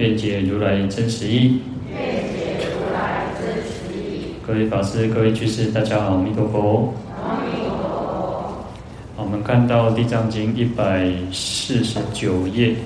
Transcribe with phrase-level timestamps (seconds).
[0.00, 1.60] 愿解如来真实义。
[1.90, 1.98] 愿
[2.32, 4.36] 解如来真实义。
[4.46, 6.94] 各位法师、各位居士，大家好，阿弥陀佛。
[7.22, 8.64] 阿弥陀佛。
[9.18, 12.76] 我们看到《地藏经》一百四十九页。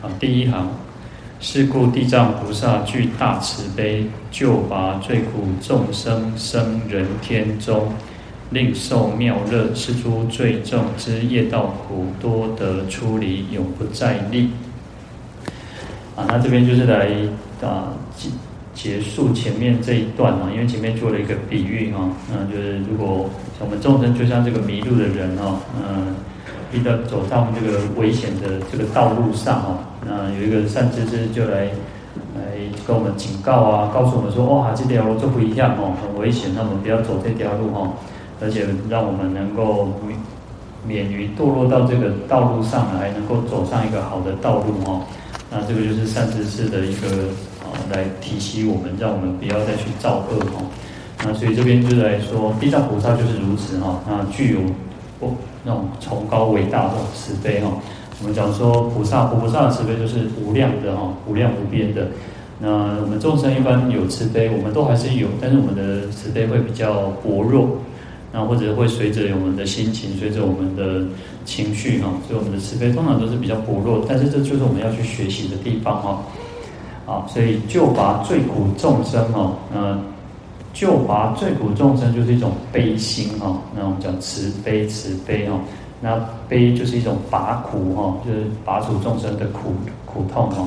[0.00, 0.70] 好，第一行。
[1.40, 7.92] 是故地藏菩萨具大慈悲，救拔罪苦众生生人天中。
[8.52, 14.50] 令受妙乐，是诸罪重之业道苦，多得出离，永不再历。
[16.14, 17.08] 啊，那这边就是来
[17.62, 18.28] 啊结
[18.74, 26.14] 结束前面这一段啊，因为前面做了一个比喻哈，那就是如果我们众生就像这个迷路的人哦，嗯，
[26.72, 31.68] 遇到走上这个危险的这个道路上哦，那有一个善知识就来
[32.36, 32.42] 来
[32.86, 37.90] 跟我们警告啊，告诉我们说，哇，这条路就不一样哦，很危险，那我们不要走这条路哈。
[38.42, 39.88] 而且让我们能够
[40.86, 45.00] 免于堕落到这个道路上来，能够走上一个好的道路哈。
[45.50, 47.28] 那这个就是善知识的一个
[47.62, 50.64] 啊，来提醒我们，让我们不要再去造恶哈。
[51.24, 54.00] 那所以这边就来说，地藏菩萨就是如此哈。
[54.08, 54.60] 那具有
[55.20, 57.70] 哦那种崇高伟大的慈悲哈。
[58.20, 62.08] 我们讲说菩萨，菩萨的慈悲就是无量的哈，无量无边的。
[62.58, 62.68] 那
[63.00, 67.78] 我们众生一般有慈悲，我们都还是有，但是我们的慈悲会比较薄弱。
[68.32, 71.06] 那或者会随着我们的心情，随着我们的
[71.44, 76.22] 情绪哈，所以我们的慈悲通常都是比较薄弱，但是这就是我们要去学习的地方哈。
[77.04, 79.98] 啊，所以救拔罪苦众生哦，那
[80.72, 83.60] 救拔罪苦众生就是一种悲心哈。
[83.76, 85.60] 那我们讲慈悲慈悲哈，
[86.00, 86.16] 那
[86.48, 89.74] 悲就是一种拔苦哈，就是拔除众生的苦
[90.06, 90.66] 苦痛哈。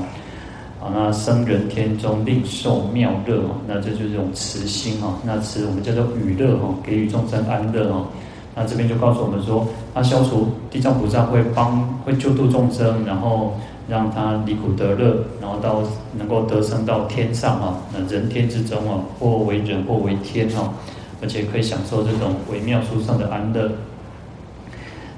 [0.94, 5.18] 那生人天中，令受妙乐，那这就是一种慈心哈。
[5.24, 8.06] 那慈我们叫做与乐哈，给予众生安乐哈。
[8.54, 13.54] 那这边就告诉我们说，他消除地藏菩萨会帮会救度众生，然后
[13.88, 15.82] 让他离苦得乐，然后到
[16.18, 17.78] 能够得生到天上哈。
[17.92, 20.74] 那人天之中啊，或为人或为天哈，
[21.22, 23.70] 而且可以享受这种微妙殊胜的安乐。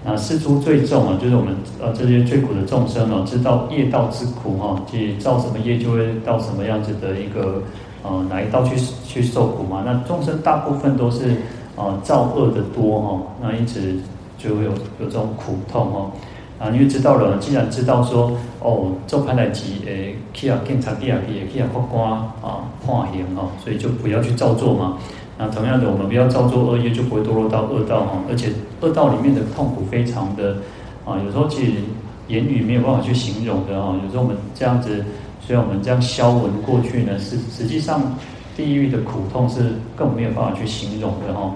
[0.06, 7.62] 啊，是诸罪重啊，就是我们呃这些最苦的众生哦，知道业道之苦哈，即造什么业就会到什么样子的一个
[8.04, 8.76] 呃哪一道去
[9.06, 9.84] 去受苦嘛。
[9.86, 11.36] 那众生大部分都是
[11.76, 13.96] 呃造恶的多哈，那因此
[14.38, 16.12] 就会有有这种苦痛哦。
[16.60, 18.32] 啊，因为知道了，既然知道说
[18.62, 24.98] 哦，做歹代志诶，去啊警察底下去，去啊法官啊判刑哦，所以就不要去照做嘛。
[25.38, 28.24] 那同样的，我们不要造作恶业，就不会堕落到恶道哈。
[28.28, 28.50] 而且
[28.82, 30.58] 恶道里面的痛苦非常的
[31.06, 31.74] 啊，有时候其实
[32.28, 33.96] 言语没有办法去形容的哈。
[34.04, 35.06] 有时候我们这样子，
[35.40, 38.02] 虽然我们这样消文过去呢，实实际上
[38.56, 41.54] 地狱的苦痛是更没有办法去形容的哈。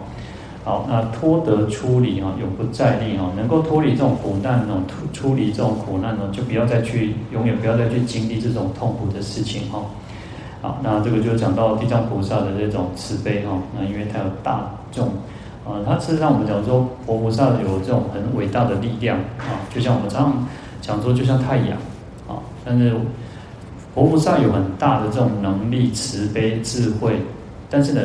[0.64, 9.82] 好，那脱得出离哈，永不再历哈，能够脱离这种苦难呢，出出离这种苦难呢，就不要再去，永远不要再去经历这种痛苦的事情哈。
[10.62, 13.58] 好，那这个就讲到地藏菩萨的这种慈悲哈。
[13.76, 15.08] 那因为他有大众，
[15.66, 20.48] 啊，他事实上我们讲说佛菩萨有这种很伟大的力量啊，就像我们常常
[20.80, 21.70] 讲说，就像太阳
[22.28, 22.38] 啊。
[22.64, 22.94] 但是
[23.96, 27.20] 佛菩萨有很大的这种能力、慈悲、智慧，
[27.68, 28.02] 但是呢，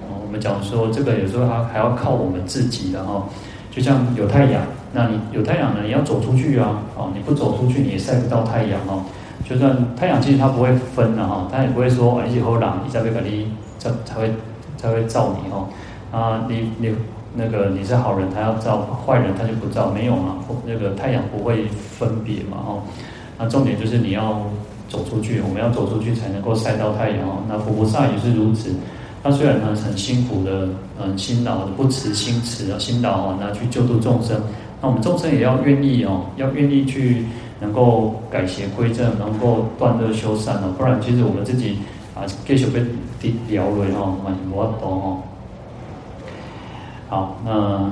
[0.00, 3.22] 我们讲说这个有时候还还要靠我们自己的哈。
[3.70, 4.62] 就像有太阳，
[4.92, 9.04] 那你有太阳呢，你要走出去啊，哦，你不走出去，你也晒不到太阳哦。
[9.48, 14.30] 就算太阳其实它不会分的哈，它也不会说哎以后冷，你才会给你才才会
[14.76, 15.66] 才会照你哈
[16.12, 16.94] 啊，你你
[17.34, 20.36] 那个你是好人，他要照坏人，他就不照，没有嘛，
[20.66, 22.82] 那个太阳不会分别嘛哈。
[23.38, 24.42] 那重点就是你要
[24.88, 27.38] 走出去，我们要走出去才能够晒到太阳哦。
[27.48, 28.74] 那佛菩萨也是如此，
[29.22, 30.68] 他虽然呢很辛苦的，
[31.00, 34.40] 嗯，辛劳的不辞辛辞啊，辛劳啊，那去救度众生，
[34.82, 37.24] 那我们众生也要愿意哦，要愿意去。
[37.60, 41.78] 能够改邪归正，能够断恶修善哦，不然其实我们自己
[42.14, 42.80] 啊继续被
[43.20, 45.18] 地聊了哈，蛮无法度哈。
[47.08, 47.90] 好，那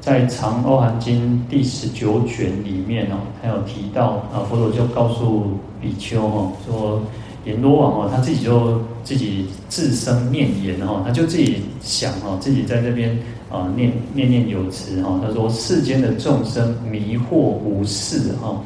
[0.00, 7.02] 在《长阿含经》第十九卷里面哦，他有提到啊，佛陀就告诉比丘哦，说
[7.44, 13.18] 阎罗王哦，他自己就自己自生念言哦，他就自己想哦，自己在这边。
[13.52, 18.58] 啊念念念有词哈，他说世间的众生迷惑无事哈，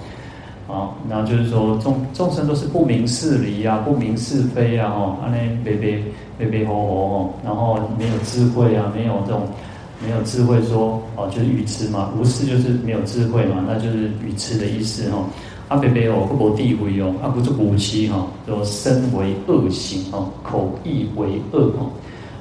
[0.73, 5.99] 啊，然后就是说众众生都是不明事理啊，不明是非啊哈，安尼白白
[6.39, 9.43] 白白活活然后没有智慧啊，没有这种
[10.05, 15.19] 没有智慧说哦，就是愚痴嘛，无事就是没有智慧嘛，那就是愚痴的意思哈。
[15.69, 21.91] 阿伯伯哦，不无智慧哦，啊不是无痴哈，说身为恶行哦，口意为恶哦，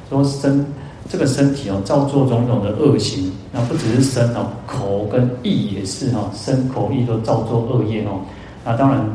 [0.10, 0.64] 说身
[1.10, 8.22] 这个身体哦，造作种种的恶行，那不只是身哦，口跟意也是哈，身口意都造作恶业哦。
[8.64, 9.06] 那当然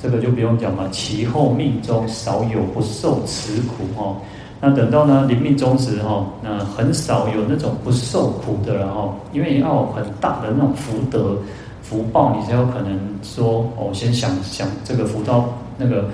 [0.00, 4.16] 这个就不用讲嘛，其后命中少有不受此苦哦。
[4.60, 11.36] 那等到呢临命终时哈，那很少有那种不受苦的了哈，因为要很大的那种福德。
[11.80, 15.48] 福报你才有可能说哦，先想想这个福到
[15.78, 16.04] 那个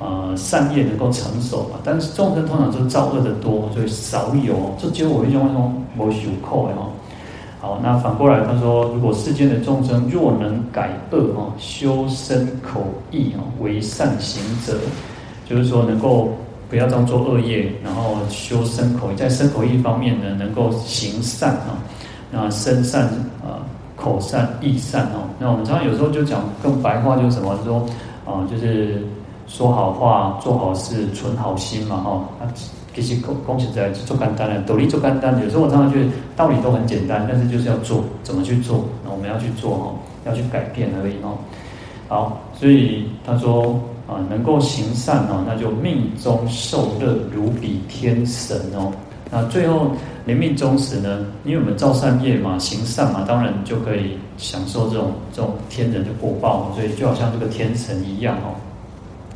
[0.00, 1.78] 呃善业能够成熟嘛。
[1.84, 4.74] 但是众生通常都造恶的多，所以少有。
[4.78, 6.88] 这就我一种那种无受苦的哈。
[7.60, 14.78] 好，那反过来他说，如果世间的众生若能改恶哦，修身口意哦为善行者，
[15.46, 16.30] 就是说能够
[16.70, 21.78] 不要当做恶业，然后修身口意，在身口意方面呢，能够行善啊，
[22.32, 23.04] 那身善
[23.44, 23.60] 啊。
[23.96, 27.54] 口善意善哦，那我们常常有时候就讲更白话，就是什么？
[27.66, 27.84] 说
[28.24, 29.04] 啊，就是
[29.50, 32.10] 说好话、做好事、存好心嘛，哈。
[32.40, 32.46] 啊，
[32.94, 35.38] 其实恭恭喜在做简单的，道理做简单。
[35.42, 38.84] 有时候我常常觉得道理都很简单，但是就是要做，怎么去做？
[39.04, 39.92] 那我们要去做哈，
[40.24, 41.36] 要去改变而已哦。
[42.08, 48.92] 好，所以他说啊，能够行善哦，那就命中受乐如比天神哦。
[49.32, 49.86] 那最后
[50.26, 51.26] 临命终时呢？
[51.44, 58.54] 因为我们造善业嘛，行善嘛，当然就可以享受这种这种天人的果报，所以就好像这个天神一样哦。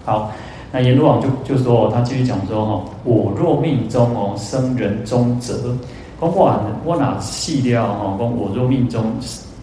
[0.04, 0.30] 好，
[0.70, 5.54] 那阎罗王就就说，他继续讲说哈，我若命中哦生人中者，
[6.20, 6.52] 公我
[6.84, 8.14] 我哪细料哈？
[8.18, 9.02] 公我若命中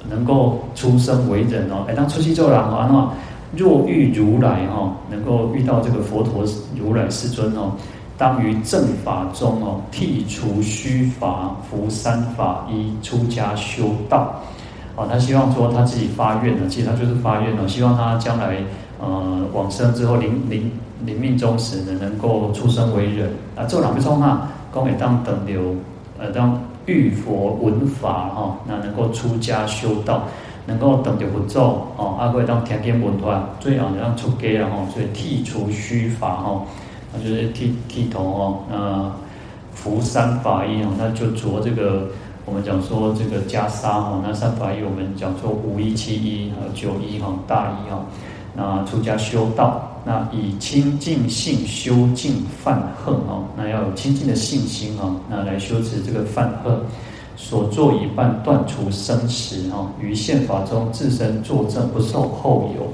[0.10, 6.44] 能够出生为人哦，哎，当出世做人啊，那若遇如来哈，能够遇到这个佛陀
[6.76, 7.74] 如来世尊哦。
[8.18, 14.36] 当于正法中哦，剔除虚法，伏三法衣，出家修道。
[14.96, 18.58] 哦，他希望说他自己发愿呢，其实他就是发愿哦，希望他将来
[19.02, 20.72] 呃往生之后临临
[21.06, 23.66] 临命终时呢，能够出生为人啊。
[23.66, 24.50] 做哪个冲啊？
[24.72, 25.76] 供给当等流
[26.18, 30.24] 呃，当遇佛闻法哈，那能够出家修道，
[30.66, 36.62] 能够等流不咒哦，阿贵当天天闻法，最好让出家然后，所以剔除虚法哈。
[37.14, 39.12] 那就是剃剃头哦，那
[39.74, 42.08] 服三法衣哦，那就着这个
[42.46, 48.06] 我们讲说这个袈裟哈，那三法衣我们讲说五衣七衣和九衣哈大衣哈，
[48.56, 56.74] 那出家修道，那以清净性修净犯恨哦，那要有清净的信心哦，那来修持这个犯恨，
[57.36, 62.88] 所作已办断除生死哈，于宪法中自身作证不受后有，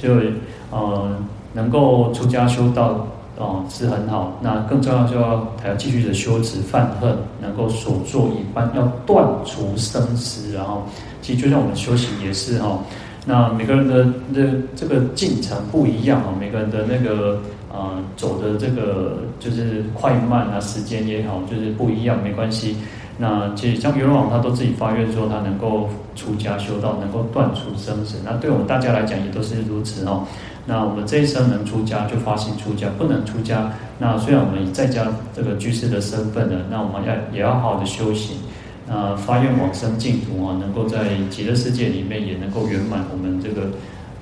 [0.00, 0.32] 所以
[0.70, 1.16] 呃
[1.52, 3.06] 能够出家修道。
[3.38, 4.30] 哦，是很好。
[4.42, 10.52] 那更重要就要还要继续的修持犯恨，能够所作已办，要断除生死。
[10.52, 10.82] 然后，
[11.22, 12.78] 其实就像我们修行也是哈。
[13.24, 14.04] 那每个人的
[14.34, 17.40] 的这个进程不一样哦，每个人的那个
[17.72, 22.76] 呃走的这个就是快慢啊，时间也好，就是不一样，没关系。
[23.18, 28.18] 那其实像阎罗王他都自己发愿说他能够出家修道，能够断除生死。
[28.24, 30.24] 那对我们大家来讲也都是如此哦。
[30.64, 38.36] 那我们这一生能出家就发心出家，不能出家，那虽然我们在家这个居士的身份呢，那我们要也要好好的修行，
[38.86, 43.68] 那发愿往生净土啊，能够在极乐世界里面也能够圆满我们这个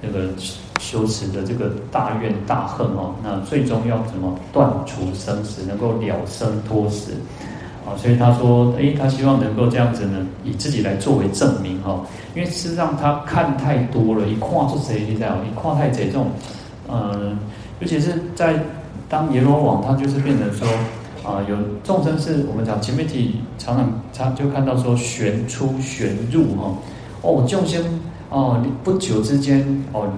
[0.03, 0.29] 那个
[0.81, 7.13] 修持的这个大愿大恨哦，那最终要怎么断除生死，能够了生脱死。
[7.87, 11.99] 啊，所以他说，诶，他希望能够这样子呢，以自己来作为证明哈。
[12.35, 16.27] 因为事实上他看太多了，一跨出谁就这样，一跨太贼这种，
[16.87, 17.37] 呃，
[17.81, 18.55] 尤其是在
[19.09, 20.69] 当阎罗王，他就是变成说，
[21.25, 26.75] 啊，有众生是我们讲前面提常常他就看到说旋出旋入哈，
[27.23, 27.83] 哦，众生
[28.31, 30.09] 哦，不久之间哦，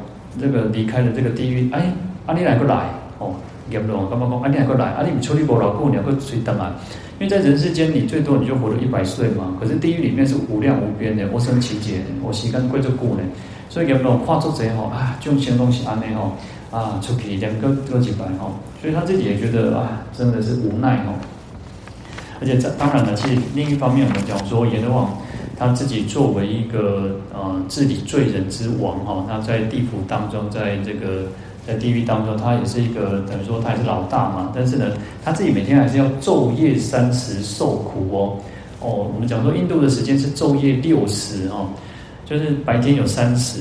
[0.40, 1.92] 这个离开了这个地狱，哎，
[2.26, 3.34] 阿弥来过来哦，
[3.70, 6.74] 阎罗王刚刚讲，阿弥来过来，阿弥处理不牢固，你要去随等啊。
[7.18, 9.56] 因为在人世间，你最多你就活了一百岁嘛。
[9.60, 13.22] 可是地狱里面是无量无边的，我生情劫，我时间贵就过呢。
[13.68, 15.16] 所以有没有化作贼吼啊？
[15.20, 16.32] 众生东西安内吼
[16.72, 18.54] 啊，出去两个多几百吼。
[18.80, 21.14] 所以他自己也觉得啊，真的是无奈哦。
[22.40, 25.16] 而且这当然了，其实另一方面，我们讲说阎罗王
[25.56, 31.28] 他自己作为一个呃治理罪人之王哈，他在地府当中，在这个。
[31.64, 34.86] 在地狱当中，他也是一个等于说他也是老大嘛，但是呢，
[35.24, 38.36] 他自己每天还是要昼夜三时受苦哦。
[38.80, 41.68] 哦，我们讲说印度的时间是昼夜六时哦，
[42.26, 43.60] 就是白天有三时，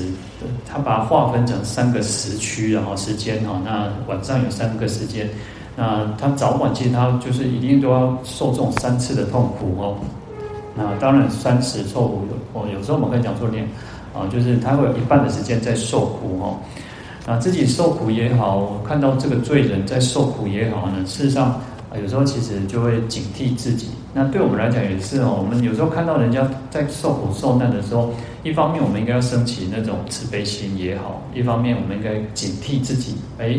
[0.66, 5.28] 他把它划分成三个时区然后时间哈，那晚上有三个时间，
[5.76, 9.96] 那他早晚其实他就是一定都要受这种三次的痛苦哦。
[10.74, 13.64] 那当然三次受苦有哦，有时候我们可以讲说练
[14.14, 16.56] 啊，就是他会有一半的时间在受苦哦。
[17.26, 21.60] 那自己受苦也好，看到这个罪人在受苦也好呢，事实上。
[22.00, 23.88] 有时候其实就会警惕自己。
[24.14, 25.36] 那对我们来讲也是哦。
[25.38, 28.10] 我们有时候看到人家在受苦受难的时候，
[28.42, 33.16] 一方面我们应该要升起那种慈悲心也好，一方面我们应该警惕自己。
[33.38, 33.58] 哎，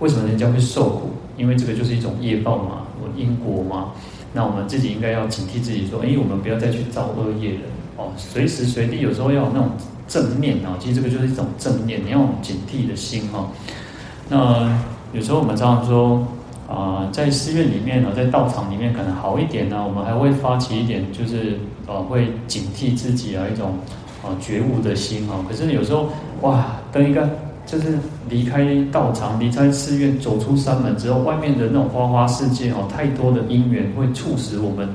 [0.00, 1.10] 为什么人家会受苦？
[1.36, 2.82] 因为这个就是一种业报嘛，
[3.16, 3.92] 因果嘛。
[4.32, 7.60] 那我们自己应该要警惕自己，说：哎，我们不要再去造恶业了
[7.96, 8.12] 哦。
[8.16, 9.70] 随时随地有时候要有那种
[10.06, 10.76] 正念啊。
[10.78, 13.48] 其实这个就是一种正念，你要有警惕的心哈。
[14.28, 14.78] 那
[15.12, 16.26] 有时候我们常常说。
[16.68, 23.72] 啊、在寺院里面呢，在道场里面可能好一点呢，我们还会发起一点，就是呃，会警惕自己啊，一种
[24.22, 25.40] 啊觉悟的心啊。
[25.48, 26.10] 可是有时候，
[26.42, 27.26] 哇，等一个
[27.64, 27.98] 就是
[28.28, 34.86] 离开道场，离开寺院，走出山门之后，外面的那种花花世界哦，太多的因缘会促使我们，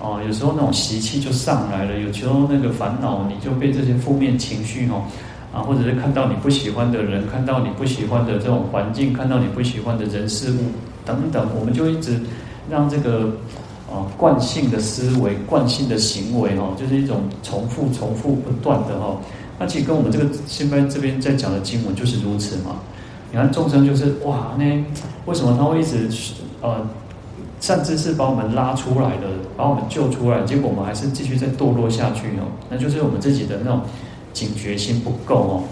[0.00, 5.02] 啊，有时候那种习气就上来了，有时候那个烦恼，你就被这些负面情绪哦。
[5.52, 10.56] 啊，或者是看到你不喜欢的人，看到你不喜欢的这种环境，看到你不喜欢的人事物
[11.04, 12.20] 等等，我们就一直
[12.70, 13.32] 让这个
[13.90, 19.18] 啊惯性的思维、惯性的行为哈，就是一种重复、重复不断的哈。
[19.58, 22.76] 那其实跟我们这个现在这边在讲的经文就是如此嘛。
[23.30, 24.64] 你看众生就是哇，那
[25.26, 26.08] 为什么他会一直
[26.60, 26.86] 呃
[27.60, 32.50] 善知识把我们拉出来的，把我们救出来，结果我们还是继续在堕落下去哦？
[32.70, 33.80] 那就是我们自己的那种。
[34.32, 35.62] 警觉心不够哦，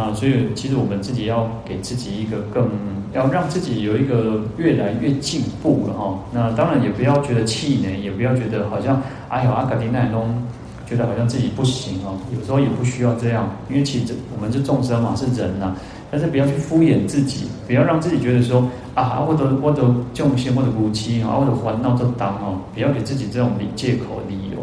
[0.00, 2.70] 那所以其实我们自己要给自己一个更，
[3.12, 6.20] 要让自己有一个越来越进步了哈。
[6.32, 10.40] 那当然也不要觉得气馁，也不要觉得好像哎呦阿卡丁那种，
[10.86, 12.16] 觉得好像自己不行哦。
[12.32, 15.74] 有时候也不需要这样，因为其实我们是众生嘛，是人呐。
[16.12, 19.82] 但是不要去敷衍自己，不要让自己觉得说啊，我的我的
[20.14, 24.58] 重心，我的武器啊，我的烦恼都当哦，不要给自己这种借口理由。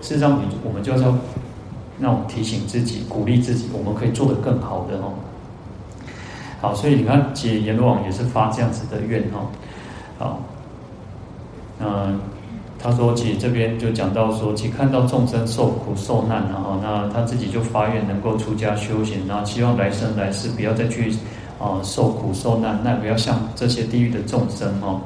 [0.00, 1.14] 事实上，你我们就是要。
[1.98, 5.12] 那我们提醒自己，鼓励自己，我们可以做得更好的哦。
[6.60, 9.50] 好，所以你看，解阎罗王也是发这样子的愿哦。
[10.18, 10.40] 好，
[11.80, 12.20] 嗯，
[12.78, 21.12] 他说，其实这边就讲到说，其实看到众生受苦受难，然后那他自己就发愿能够出家修行，然后希望来生来世不要再去
[21.58, 25.00] 啊受苦受难，那不要像这些地狱的众生哦。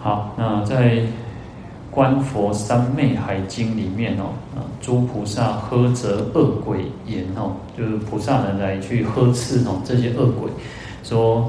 [0.00, 0.98] 好，那在。
[1.94, 10.50] 《观佛三昧海经》里面哦，啊，诸菩萨呵责恶鬼言哦，就是菩萨呢来去呵斥哦这些恶鬼，
[11.04, 11.48] 说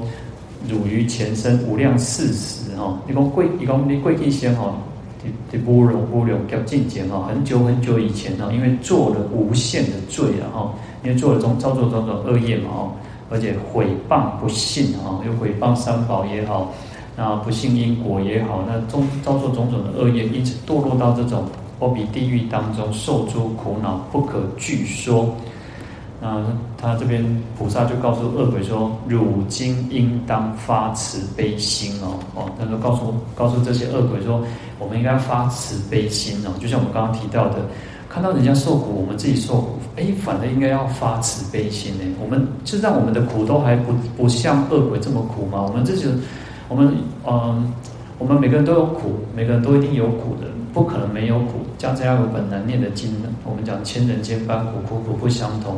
[0.68, 4.76] 汝于前生无量世时哦，你讲贵，你讲你过去先哦，
[5.20, 10.72] 这这无量无量叫境界哦，很久很久以前哦，因为做了无限的罪了哈，
[11.02, 12.92] 因为做了种造作种种恶业嘛哦，
[13.30, 16.72] 而且毁谤不信哈，又毁谤三宝也好。
[17.18, 21.44] 那不信因果也好，那种遭受种种的恶业，因此堕落到这种
[21.80, 25.34] 阿鼻地狱当中，受诸苦恼，不可具说。
[26.20, 26.44] 那
[26.76, 27.24] 他这边
[27.58, 34.42] 菩萨就告诉恶鬼说：“汝今应当发慈悲心哦哦，他说告诉告诉这些恶鬼说，
[34.78, 37.56] 我们应该发慈悲心哦，就像我们刚刚提到的，
[38.10, 42.04] 看到人家受苦，我们自己受苦，哎，反而应该要发慈悲心呢。
[42.22, 45.62] 我们就让我们的苦都还不不像恶鬼这么苦吗？
[45.62, 46.06] 我们自己。”
[46.68, 46.92] 我们
[47.26, 47.72] 嗯，
[48.18, 51.60] 我们每个人都有苦，每个人都一定有苦的，不可能没有苦。
[51.78, 55.76] 家家有本难念的经，我们讲千人千般苦，苦苦不相同。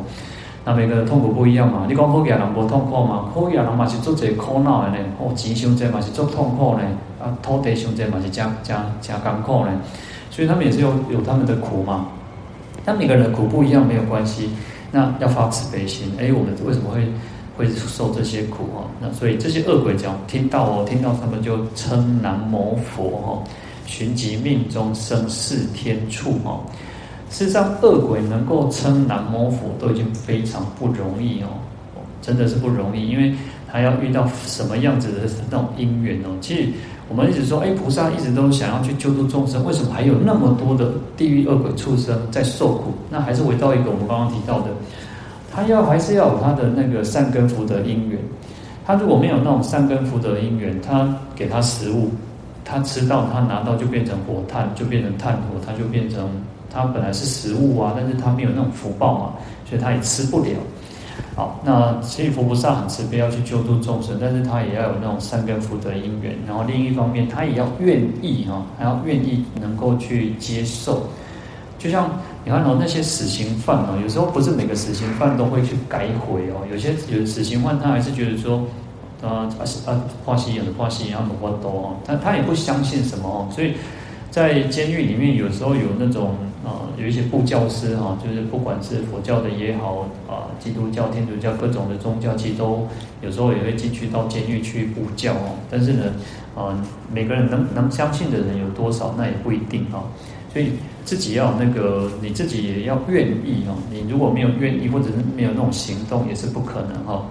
[0.65, 1.87] 那每个人痛苦不一样嘛？
[1.89, 3.31] 你讲好嘢人无痛苦嘛？
[3.35, 4.99] 好嘢人嘛是做这苦恼的呢？
[5.19, 6.83] 哦，钱伤者嘛是做痛苦呢？
[7.21, 9.73] 啊，土地伤者嘛是加加加艰苦呢？
[10.31, 12.07] 所以他们也是有有他们的苦嘛。
[12.85, 14.51] 但每个人的苦不一样没有关系。
[14.91, 16.13] 那要发慈悲心。
[16.19, 17.07] 哎，我们为什么会？
[17.59, 23.43] 会受这些苦哈，那所以这些恶鬼讲听到哦，听到他们就称南无佛哦，
[23.85, 26.61] 寻即命中生四天处哦。
[27.31, 31.49] 事实上，恶鬼能够称南无佛都已经非常不容易哦，
[32.23, 33.35] 真的是不容易，因为
[33.71, 36.29] 他要遇到什么样子的那种因缘哦。
[36.41, 36.69] 其实
[37.09, 42.95] 我们一直说，哎，菩萨一直都想要去救度众生，为什么还有那么多的地狱恶鬼畜生在受苦？
[43.11, 44.69] 那还是回到一个我们刚刚提到的。
[45.53, 48.19] 他要还是要有他的那个善根福德因缘，
[48.87, 52.11] 他如果没有那种善根福德因缘，他给他食物，
[52.65, 56.29] 他吃到他拿到就变成火炭，就变成炭火，他就变成
[56.73, 59.33] 他本来是食物啊，但是他没有那种福报嘛，
[59.69, 60.51] 所以他也吃不了。
[61.35, 71.05] 好，那其实佛菩萨很慈悲，要去救度众生，但是他也要有那种善根福德因缘，然后另一方面，他也要愿意哈，还要愿意能够去接受。
[71.79, 72.11] 就像
[72.49, 78.65] 你看哦，那些死刑犯哦，有时候不是每个死刑犯都会去改悔哦，有些有死刑犯他还是觉得说，
[79.21, 83.75] 啊啊啊，花西有的花西一样的话多哦，他他也不相信什么哦，所以
[84.31, 86.37] 在监狱里面有时候有那种。
[86.65, 92.87] 啊，有一些布教师哈，就是不管是佛教的也好，啊，基督教、天主教各种的宗教，其实都
[93.23, 95.55] 有时候也会进去到监狱去布教哦。
[95.71, 96.13] 但是呢，
[96.57, 96.77] 啊，
[97.11, 100.03] 每个人能能相信的人有多少，那也不一定哈。
[100.59, 100.73] 所以
[101.05, 103.79] 自己要那个，你自己也要愿意哦。
[103.93, 107.25] 你如果没有愿意，或者是没有那种行动，也是不可能哈。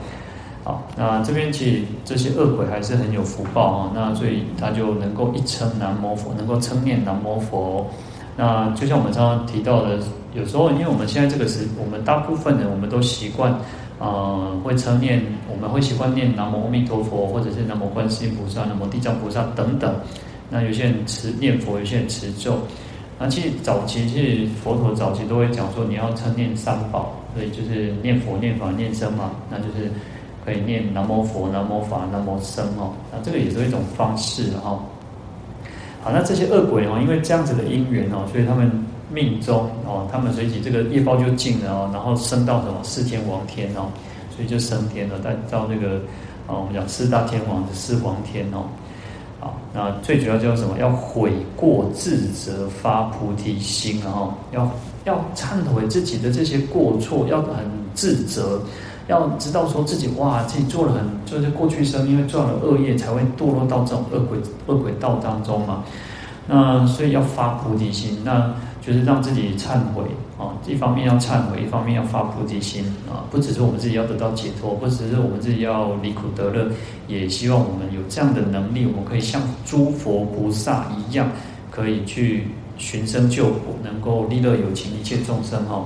[0.64, 3.92] 好，那这边其实这些恶鬼还是很有福报哈。
[3.94, 7.86] 那所以他就能够一称南无佛，能够称念南无佛。
[8.38, 10.00] 那就像我们常常提到的，
[10.34, 13.54] 有时候因为我们现在这个时，我们大部分人我们都习惯，
[14.00, 19.94] 呃，会称念，我们会习惯念南无阿弥陀佛，或者是南无观世音菩萨、南无地藏菩萨等等。
[20.50, 22.58] 那有些人持念佛，有些人持咒。
[23.20, 29.32] 那其实早期其佛陀早期都会讲说，你要称念三宝，所以就是念佛、念法、念僧嘛。
[29.50, 29.92] 那就是
[30.46, 32.94] 可以念南无佛、南无法、南无僧哦。
[33.12, 34.80] 那这个也是一种方式哈。
[36.04, 38.72] 好，那这些恶鬼哦，因为这样子的因缘哦，所以他们
[39.12, 43.90] 命中哦，他们随即这个业报就尽了哦，然后升到什么四天王天哦，
[44.36, 46.00] 所以就升天了，到到那个
[46.46, 48.68] 哦，我们讲四大天王的四皇天哦。
[49.80, 50.76] 那最主要叫什么？
[50.80, 54.68] 要悔过自责，发菩提心，啊要
[55.06, 58.60] 要忏悔自己的这些过错，要很自责。
[59.08, 65.84] 要知道说自己哇，自己做了很，就是过去生因为做了恶业，才会堕落到这种恶鬼恶鬼道当中嘛。
[66.48, 68.52] 那所以要发菩提心，那
[68.88, 70.06] 就是让自己忏悔
[70.40, 70.56] 啊。
[70.66, 73.28] 一方面要忏悔，一方面要发菩提心啊。
[73.30, 76.72] 不只是我们自己要得到解脱，不只是我们自己要离苦得乐，
[77.10, 81.30] 也希望我们有这样的能力，我们可以像诸佛菩萨一样，
[81.70, 85.86] 可以去寻声救苦，能够利乐有情一切众生哈。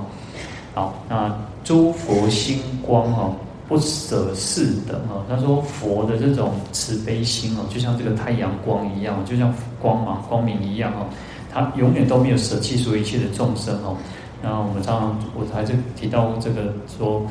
[0.72, 1.34] 好，那。
[1.64, 3.36] 诸佛心光哦，
[3.68, 5.22] 不舍世等哦。
[5.28, 11.06] 他说佛的这种慈悲心哦，就像这个太阳光一样，就像光芒光明一样哦。
[11.52, 13.96] 他永远都没有舍弃所有一切的众生哦。
[14.42, 17.22] 然后我们常常我还是提到这个说，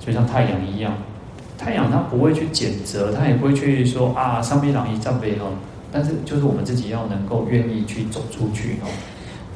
[0.00, 0.92] 就像太阳一样，
[1.56, 5.52] 太阳它不会去谴责，它也不会去说啊，上边朗一站北哦。
[5.92, 8.86] 但是就是我们自己要能够愿意去走出去哦，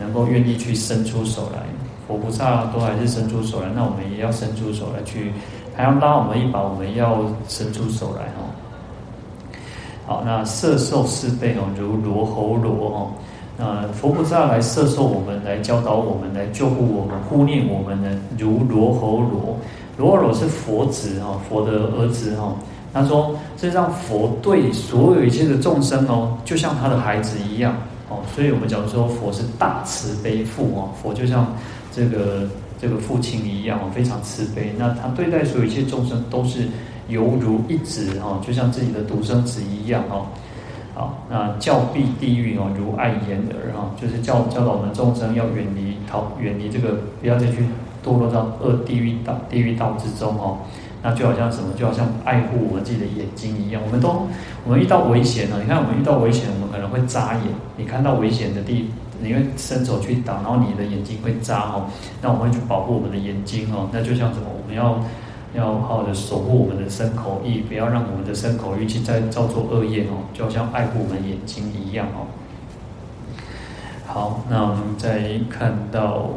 [0.01, 1.59] 能够愿意去伸出手来。
[2.09, 5.33] 佛菩萨都还是伸出手来，那我们也要伸出手来去，
[5.75, 8.48] 还要拉我们一把，我们要伸出手来哦。
[10.07, 13.11] 好，那色受四倍哦，如罗睺罗哦，
[13.62, 19.57] 那佛菩萨来摄受我们，来教导我们，来救护我们，护念我们呢，如罗睺罗。
[19.96, 22.57] 罗睺罗是佛子哦，佛的儿子哦。
[22.92, 27.77] 他说，这让佛对所有一切的众生哦，就像他的孩子一样
[28.09, 28.16] 哦。
[28.35, 31.46] 所以我们讲说，佛是大慈悲父哦，佛就像。
[31.94, 32.48] 这个
[32.81, 34.72] 这个父亲一样哦非常慈悲。
[34.79, 36.66] 那他对待所有一切众生都是
[37.09, 40.27] 犹如一子哈，就像自己的独生子一样哈。
[40.94, 47.64] 好，那教避地狱哦，如爱眼儿哈，就是教教导我们众生要远离逃远离这个，不要再去
[48.05, 50.59] 堕落到恶地狱道地狱道之中哦。
[51.02, 53.83] 那就好像什么，就好像爱护我们自己的眼睛一样。
[53.85, 54.28] 我们都
[54.64, 57.42] 我们遇到危险了，你看我们遇到危险，我们可能会眨眼。
[57.76, 58.90] 你看到危险的地。
[59.24, 61.87] 你会伸手去挡，然后你的眼睛会眨哦。
[62.20, 63.88] 那我们会去保护我们的眼睛哦。
[63.92, 64.46] 那就像什么？
[64.50, 64.98] 我们要
[65.55, 70.25] 要好好的守护我们的身口意，不要让我们的身口意去再造作恶业哦。
[70.33, 72.27] 就好像爱护我们眼睛一样哦。
[74.07, 76.29] 好，那我们再看到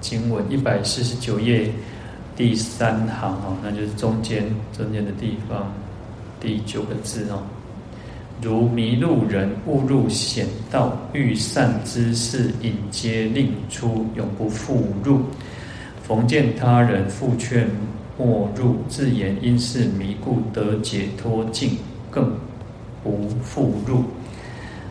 [0.00, 1.70] 经文一百四十九页
[2.36, 4.44] 第三行哦，那就是中间
[4.76, 5.72] 中间的地方
[6.40, 7.42] 第九个字哦。
[8.42, 15.22] 如迷路人误入险道，遇善知识引接令出，永不复入。
[16.06, 17.66] 逢见他人复劝
[18.16, 21.78] 莫入，自言因是迷故得解脱境，
[22.10, 22.32] 更
[23.02, 24.04] 不复入。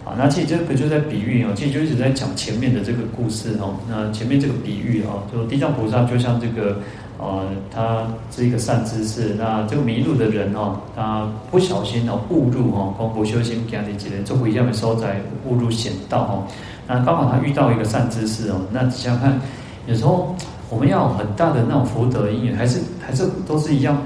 [0.04, 3.76] 啊，那其实这个就在比喻哦，其实就一直在讲前面的这个故事哦。
[3.90, 6.78] 那前面这个比喻哦，就地藏菩萨就像这个。
[7.18, 9.34] 呃，他是一个善知识。
[9.40, 16.44] 那这个迷路的人哦，他不小心哦误入哦，功夫修行给他的几人做不一样的收在误入险道哦。
[16.86, 18.60] 那刚好他遇到一个善知识哦。
[18.70, 19.40] 那想想看，
[19.88, 20.36] 有时候
[20.76, 23.98] 我们要很大的那种福德因缘，还是还是都是一样，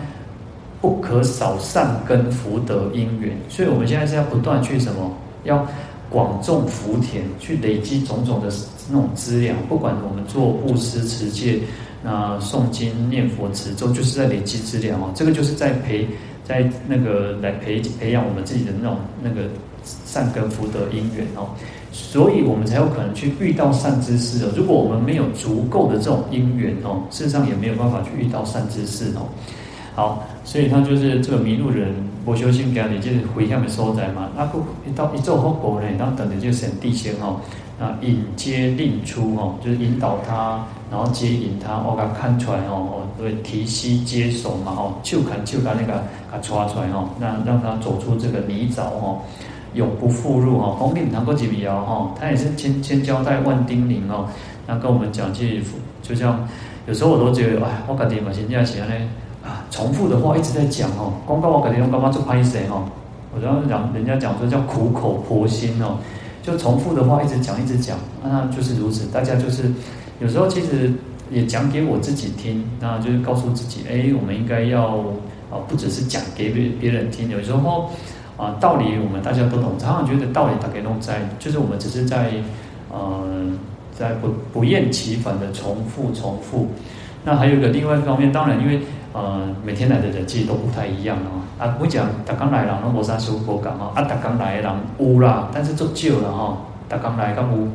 [0.79, 3.35] 不可少善根福德因缘。
[3.49, 5.11] 所以我们现在是要不断去什么，
[5.45, 5.65] 要
[6.11, 8.53] 广种福田，去累积种种的
[8.87, 11.59] 那种资粮，不管我们做布施、持戒、
[12.03, 15.11] 那诵经、念佛、持咒，就是在累积资粮哦。
[15.15, 16.07] 这个就是在培，
[16.43, 19.49] 在那个来培培养我们自己的那种那个
[20.05, 21.49] 善根福德因缘哦。
[21.91, 24.49] 所以我们才有可能去遇到善知识哦。
[24.55, 29.27] 如果我们没有足够的这种因缘哦，事实上也没有办法去遇到善知识哦。
[29.95, 31.93] 好，所以他就是这个迷路人，
[32.25, 34.29] 无修心家里就是回向的所在嘛。
[34.37, 37.41] 那不一到一做后果呢，然后等的就显地仙哦，
[37.77, 49.19] 那引接令出哦，就是引导他，然后接引他，我给他看出来哦，对，提膝接手嘛哦，就看就看那个他抓出来哦，那让他走出这个泥沼哦，
[49.73, 50.75] 永不复入哦。
[50.79, 54.27] 功力能够几秒哦，他也是千千交代万叮咛哦，
[54.67, 55.63] 那跟我们讲，其实
[56.01, 56.47] 就像
[56.87, 58.93] 有时候我都觉得，哎，我感觉嘛，现在起来呢。
[59.41, 62.83] 啊，重复的话一直在讲哦，光告我感觉用干嘛做拍摄哦？
[63.33, 65.97] 我刚刚讲人家讲说叫苦口婆心哦，
[66.43, 69.07] 就重复的话一直讲一直讲，那就是如此。
[69.07, 69.71] 大家就是
[70.19, 70.91] 有时候其实
[71.31, 74.97] 也讲给我自己听，那就是告诉自己，哎，我们应该要
[75.49, 77.29] 啊，不只是讲给别别人听。
[77.29, 77.89] 有时候
[78.39, 82.31] 啊，道理我们大家都懂，常常觉得道理大概都在，就是我们只是在
[82.89, 83.21] 呃，
[83.93, 86.69] 在不不厌其烦的重复重复。
[87.25, 88.79] 那还有一个另外一方面，当然因为。
[89.11, 91.41] 呃，每天来的人其实都不太一样啊。
[91.57, 93.91] 啊，我讲大刚来人拢无啥修佛感哦。
[93.95, 96.57] 啊，大刚来的人有啦，但是足少了哈。
[96.87, 97.67] 大刚来敢有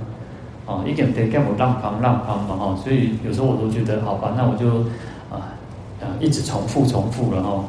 [0.65, 2.77] 哦，一点得干有浪旁浪旁嘛哈。
[2.77, 4.83] 所以有时候我都觉得，好吧，那我就
[5.29, 5.59] 啊
[6.01, 7.65] 啊一直重复重复了哈。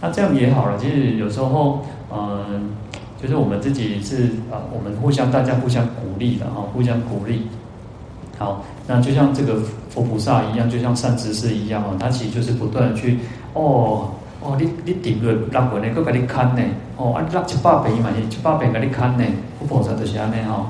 [0.00, 2.70] 那这样也好了，其实有时候嗯、
[3.22, 7.46] 就是我们自己是啊，我们互相大家互相鼓励的哈，互相鼓励。
[8.38, 9.56] 好，那就像这个
[9.90, 13.18] 佛菩萨一样，就像善知识一样哦，他其实就是不断去
[13.52, 14.08] 哦
[14.40, 16.62] 哦，你你顶个六魂呢，搁给你看呢，
[16.96, 19.24] 哦啊，六七百倍嘛，七百倍给你看呢，
[19.58, 20.66] 佛菩萨就是安尼哈。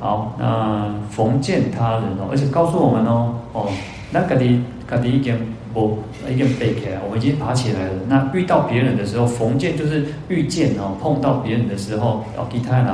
[0.00, 3.66] 好，那逢见他人哦，而且告诉我们哦哦，
[4.10, 5.38] 那个你个你已经
[5.76, 5.98] 我
[6.30, 7.92] 已经背起来，我已经爬起来了。
[8.08, 12.86] 那遇到别人的时候，逢见就是遇见哦，碰到别人的时候，要其他人。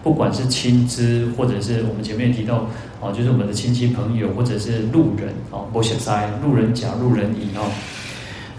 [0.00, 2.64] 不管是亲知，或者是我们前面提到，
[3.00, 7.66] 哦，就是我们的亲戚朋友，或者是路人，哦，不写塞，路人甲、路人乙，哦，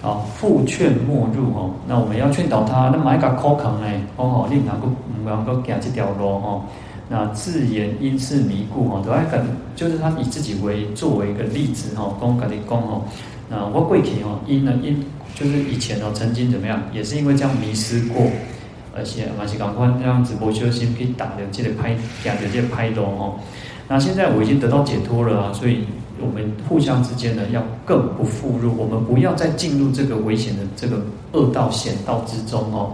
[0.02, 3.88] 好，复劝莫入，哦，那我们要劝导他，那买个口坑呢，
[4.18, 6.62] 哦，你能够唔能够行这条路，哦，
[7.08, 9.42] 那自言因是迷故，哦，都爱跟，
[9.78, 13.02] 就是他以自己为作为一个例子，哦，讲跟你讲，哦，
[13.50, 18.28] 那我过去，哦，因呢因，就是以前哦，曾经怎么样，也是因为这样迷失过。
[18.96, 23.36] 而且马西港宽这样子不修心，可以打的这个拍，打的这个拍动哦。
[23.88, 25.86] 那现在我已经得到解脱了啊，所以
[26.20, 32.94] 我们互相之间呢，要更不负入，我们不要再进入这个危险的这个恶道险道之中哦。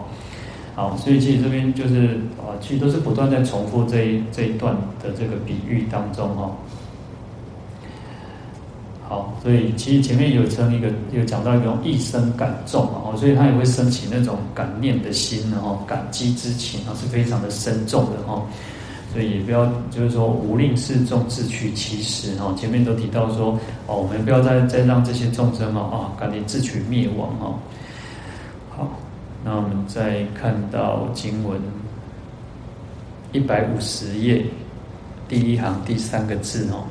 [0.75, 6.55] 好，所以其实这边就是啊，其实都是不断在重复这一这一段的这个比喻当中哦。
[9.07, 18.41] 好，所以其实前面有称一个，有讲到一种一生感重嘛哦，所以他也会升起那种感念的心哦，感激之情啊，是非常的深重的哈。
[19.13, 27.53] 所以也不要就是说无令世众自取其实哈，前面都提到说哦，我们不要再再让这些众生啊，赶紧自取灭亡哈。
[28.75, 28.91] 好，
[29.43, 31.61] 那我们再看到经文
[33.31, 34.43] 一百五十页
[35.29, 36.83] 第一行第三个字哦。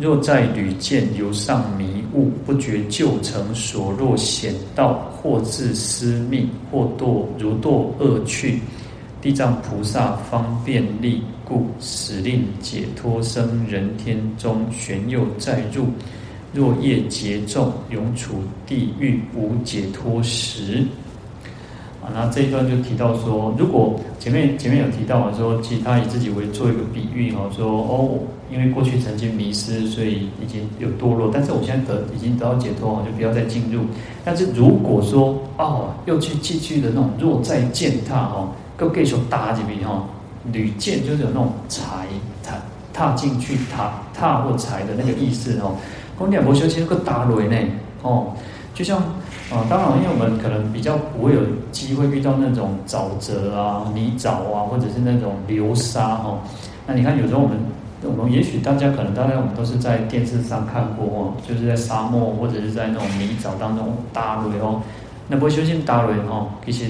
[0.00, 8.60] 若在屡见由上迷误，不觉旧成所落险道，或自私命，或堕如堕恶趣，
[9.20, 15.84] 地藏菩萨方便力故，使令解脱生人天中，旋又再入。
[16.54, 20.82] 若业结重，永处地狱无解脱时。
[22.02, 28.18] 啊，那这一段就提到说，如果前面前面有提到啊，说其实他以自己为做一个比喻哈，说哦。
[28.52, 31.30] 因为过去曾经迷失，所以已经有堕落。
[31.32, 33.82] 但是我现在得已经得到解脱，就不要再进入。
[34.24, 40.04] 但是如果说哦，又去继续的那种若再践踏哦，各继续踏进去哈，
[40.52, 42.08] 屡践就是有那种踩
[42.42, 42.56] 踏
[42.92, 45.76] 踏进去踏踏或踩的那个意思哦。
[46.18, 47.56] 公两佛修其实个打雷呢
[48.02, 48.32] 哦，
[48.74, 49.00] 就像
[49.50, 51.40] 啊，当然因为我们可能比较不会有
[51.72, 56.38] 机会遇到那种沼泽啊、泥沼啊，或者是那种流沙哈。
[56.86, 57.56] 那你看有时候我们。
[58.02, 64.80] 我们也许大家可能大概我们都是在电视上看过哦，就是在沙漠或者是在那种泥沼当中打雷哦，
[65.28, 66.86] 那不会修行打雷哦，其实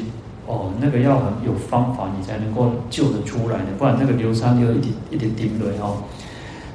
[0.47, 5.97] 哦那个要很有方法你才能够救得出来的，不然那个流沙就一点一点顶雷哦。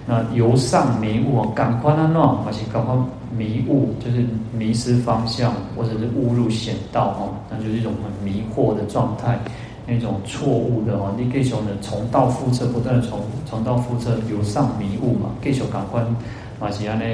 [0.06, 2.96] 那由上迷误哦，赶快那弄，而且赶快
[3.36, 9.40] 迷雾就是迷失方向或者是误入险道哦，那就是一种很迷惑的状态。
[9.88, 16.04] 那种错误的哦，你继续呢重蹈覆辙，不断的重重蹈覆辙，由上迷雾嘛，继续赶快
[16.60, 17.06] 马西安呢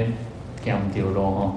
[0.64, 1.52] 讲掉了哦。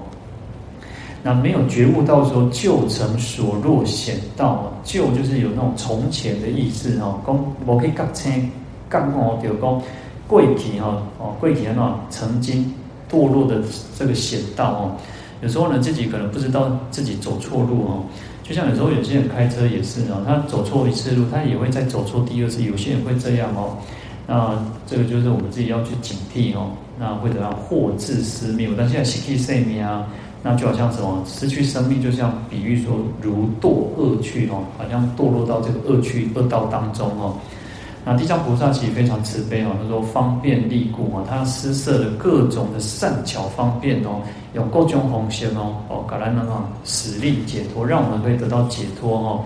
[1.22, 8.50] 那没有觉悟到说旧成所落险道，旧就是有那种从前的意思哦，讲我可以讲清
[8.90, 9.82] 讲哦，就讲
[10.26, 12.72] 过去哈哦，过去那曾经
[13.10, 13.62] 堕落的
[13.98, 14.92] 这个险道哦，
[15.40, 18.02] 有时候呢自己可能不知道自己走错路哦。
[18.42, 22.62] 就像有时候有些人开车也是哦，他走错一次路，他也会再走错第二次。
[22.62, 23.78] 有些人会这样哦，
[24.26, 26.70] 那这个就是我们自己要去警惕哦。
[26.98, 30.06] 那会得到祸至失命，但现在失去生命啊，
[30.42, 37.36] 那就好像什么失去生命，就像比喻说如堕恶趣哦，好像堕落到这个恶趣恶道当中哦。
[38.08, 49.42] 那地藏菩萨其实非常慈悲哦，他说方便利故啊，他施设了各种的善巧方便哦，有各种红线哦，哦，搞来呢啊，使力解脱，让我们可以得到解脱哦，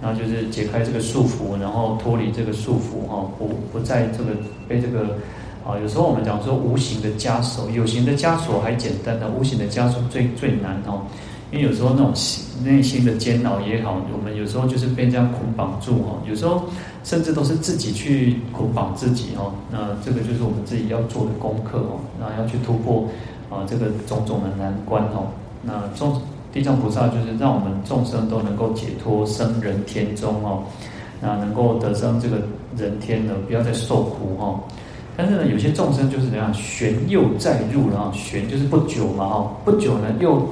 [0.00, 4.30] 那就是解开这个束缚，然后脱离这个束缚哈，不不再这个
[4.66, 5.14] 被这个
[5.62, 11.02] 啊，有时候我们讲说无形的枷锁，有形的枷锁还简单的，无形的枷锁最最难哦。
[11.50, 16.64] 因为有时候那种心内心的煎熬也好，我们有时候就是被这样捆绑住哈，有时候
[17.04, 19.50] 甚至都是自己去捆绑自己哈。
[19.70, 23.08] 那这个就是我们自己要做的功课哦，那要去突破
[23.48, 25.26] 啊这个种种的难关哦。
[25.62, 26.20] 那众
[26.52, 30.62] 地藏菩萨就是让我们众生都能够解脱生人天中哦，
[31.20, 32.36] 那能够得生这个
[32.76, 34.60] 人天呢，不要再受苦哈。
[35.16, 40.46] 但是呢，有些众生就是怎样，旋又再入了啊，旋就是不久嘛哈，不久呢又。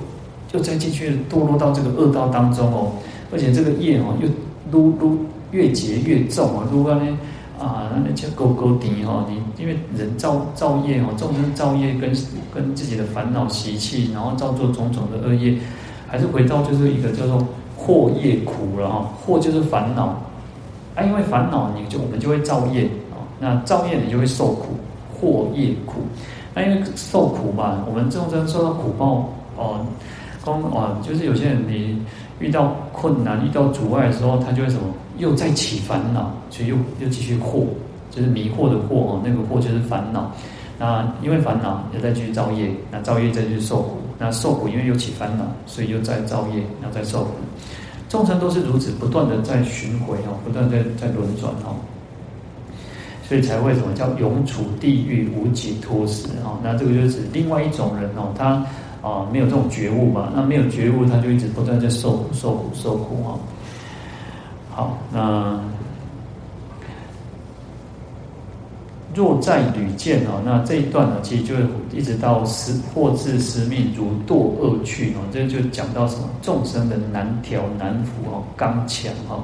[0.52, 2.92] 又再继续堕落到这个恶道当中哦，
[3.32, 4.28] 而且这个业哦又
[4.70, 5.18] 撸撸
[5.50, 7.18] 越结越重啊，撸到呢
[7.59, 12.12] 啊那叫勾勾底哈，你因为人造造业哦，众生造业跟
[12.54, 15.59] 跟自己的烦恼习气，然后造作种种的恶业，
[16.06, 17.44] 还是回到就是一个叫做
[17.76, 20.06] 祸业苦了哈，祸就是烦恼
[20.94, 24.66] 啊，因为烦恼你就我们就会造业啊，那造业你就会受苦，
[25.18, 25.94] 祸业苦，
[26.54, 29.80] 那因为受苦嘛，我们众生受到苦报哦。
[30.54, 32.00] 哦，就是有些人你
[32.38, 34.82] 遇到困难、遇到阻碍的时候，他就会什么，
[35.18, 37.64] 又再起烦恼，所以又又继续惑，
[38.11, 40.30] 就是迷惑的惑哦，那个惑就是烦恼。
[40.78, 47.30] 那因为烦恼，又再继续造业，那造业再继续受苦，那受苦因为又起烦恼，所以又再造业，然后再受苦。
[48.09, 51.74] 众生都是如此，不断的在循环哦，不断在在轮转哦，
[53.24, 56.59] 所以才会什么叫永处地狱无解脱时哦。
[56.62, 58.64] 那这个就是指另外一种人哦，他。
[59.07, 60.33] 啊，没有这种觉悟嘛？
[60.35, 63.38] 那没有觉悟，他就一直不断在受苦、受苦、受苦啊。
[64.73, 65.61] 好，那
[69.14, 71.55] 若再屡见啊，那这一段呢，其实就
[71.97, 75.23] 一直到失祸至失命，如堕恶趣哦。
[75.33, 79.38] 这就讲到什么众生的难调难服哦，刚强哈。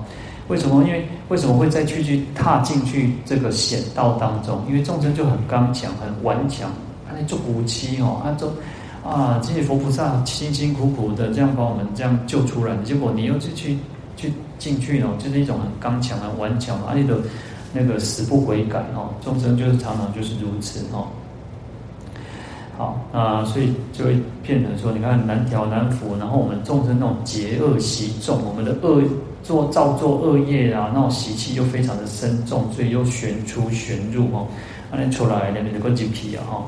[0.48, 0.82] 为什么？
[0.82, 4.60] 因为为什么会再去去踏进去这个险道当中？
[4.68, 6.68] 因为众生就很刚强、很顽强，
[7.08, 8.52] 他那做骨气哦，他做。
[9.04, 13.78] 啊，这些佛菩萨辛辛苦苦的这样把我们这样救出来，结果你又去去
[14.16, 17.16] 去进去哦，就是一种很刚强、很顽强，而且都
[17.72, 21.08] 那个死不悔改哦，众生就是常常就是如此哦。
[22.78, 29.02] 好啊，所以就会变成说，你看难调难服，然后我们众生那种结恶习重，我们的恶
[29.42, 34.46] 做造作恶业啊，那种习气又非常的深重，所以又旋出旋入哦，
[34.90, 36.64] 那出来的那个精皮啊哈。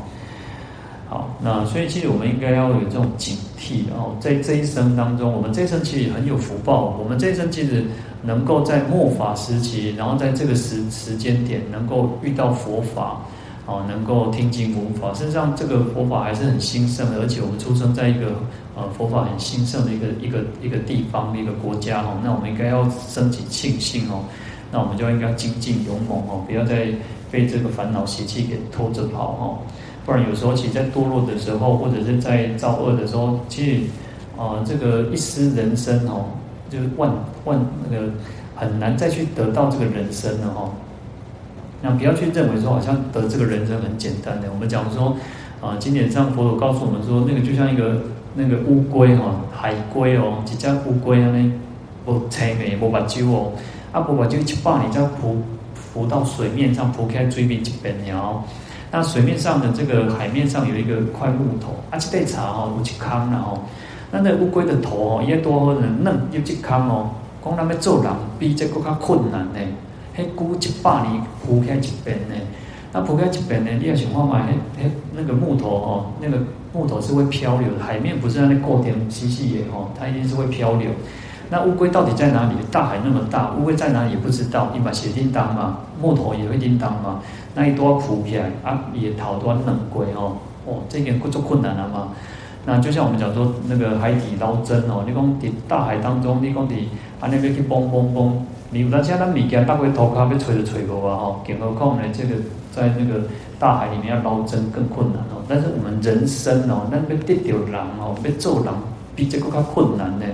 [1.14, 6.96] 好，那所以其实我们应该要有这种警惕哦，在这一生当中，我们这一生其实很有福报。
[6.98, 7.84] 我们这一生其实
[8.20, 13.20] 能够在末法时期，然后在这个时时间点能够遇到佛法，
[13.64, 15.14] 哦，能够听经闻法。
[15.14, 18.32] 事实上，这个佛法还是很兴盛的，而且我们出生在一个
[18.74, 24.24] 呃佛法很兴盛的一个一个一个地方一个国家哦，那我们应该要升起庆幸哦，
[24.72, 26.88] 那我们就应该精进勇猛哦，不要再
[27.30, 29.62] 被这个烦恼习气给拖着跑哦。
[30.04, 33.80] 不然有时候，其实在堕落的时候，或者是在造恶的时候，其实
[34.36, 36.26] 啊、呃，这个一失人生哦，
[36.68, 37.10] 就是万
[37.44, 38.08] 万那个
[38.54, 40.70] 很难再去得到这个人生了哈。
[41.80, 44.48] 那不要去认为说，好像得这个人生很简单的。
[44.52, 45.16] 我们讲说
[45.62, 48.02] 啊、呃，经典上佛陀告诉我们说，那个就像一个
[48.34, 51.50] 那个乌龟哈，海龟哦，几只乌龟啊，那
[52.04, 53.52] 不青眉不把酒哦，
[53.90, 55.42] 啊不把酒一把你这样浮
[55.74, 58.44] 浮到水面上，浮开水面一边鸟。
[58.94, 63.58] 那水面上的这个海面上有一个块木头，啊，这袋茶哦，有一坑了哦。
[64.12, 67.10] 那那乌龟的头哦，也多人嫩又一坑哦。
[67.44, 69.58] 讲那边做人比这个较困难呢。
[70.16, 72.36] 迄龟一百年浮开一边呢，
[72.92, 74.46] 那浮开一边呢，你要想看嘛，
[74.78, 76.38] 迄迄那个木头哦，那个
[76.72, 80.92] 木头是会漂流的，海面不是那里固定死死的哦，它一定是会漂流。
[81.54, 82.56] 那乌龟到底在哪里？
[82.72, 84.70] 大海那么大，乌龟在哪里也不知道。
[84.74, 87.20] 你把鞋叮当嘛，木头也会叮当嘛，
[87.54, 90.36] 那一多浮起来啊，也逃多冷龟哦，
[90.66, 92.08] 哦，这个就困难了嘛。
[92.66, 96.74] 那就像我们讲说那个海底捞针哦，你讲在大海当中，你讲在
[97.20, 102.34] 啊那边去蹦蹦蹦，你有当下那物件大龟头壳要吹都吹过啊哈，更何况呢这个
[102.72, 103.28] 在那个
[103.60, 105.38] 大海里面要捞针更困难哦。
[105.46, 108.74] 但是我们人生哦，那边跌掉人哦，要做人
[109.14, 110.26] 比这个更困难呢。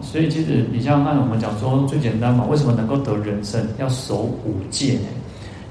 [0.00, 3.66] 所以其实你像按我们讲说最简单嘛，为什么能够得人生？
[3.78, 5.08] 要守五戒呢？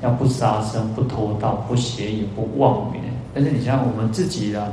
[0.01, 2.99] 要不杀生、不偷盗、不邪淫、不妄语。
[3.33, 4.67] 但是你像我们自己啦。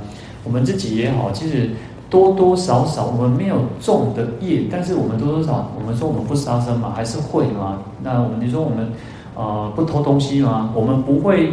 [0.46, 1.70] 我们自己也好，其实
[2.10, 7.78] 多多少少我们没有重的业，但是我们多多少，我们说我们不杀生嘛，还是会嘛。
[8.02, 8.86] 那我们你说我们
[9.34, 10.70] 呃不偷东西吗？
[10.74, 11.50] 我们不会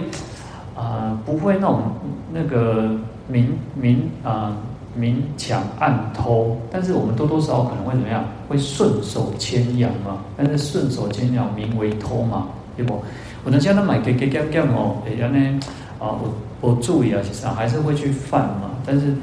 [0.76, 1.84] 啊、不会那种
[2.34, 2.92] 那个
[3.30, 4.58] 明明啊
[4.96, 8.24] 明抢暗偷，但是我们多多少少可能会怎么样？
[8.48, 10.18] 会顺手牵羊嘛。
[10.38, 13.02] 但是顺手牵羊名为偷嘛，对不？
[13.44, 15.60] 我能叫他买给给给给哦，哎呀呢
[16.00, 16.32] 啊我。
[16.64, 18.70] 我注意啊，其实还是会去犯嘛。
[18.86, 19.16] 但是，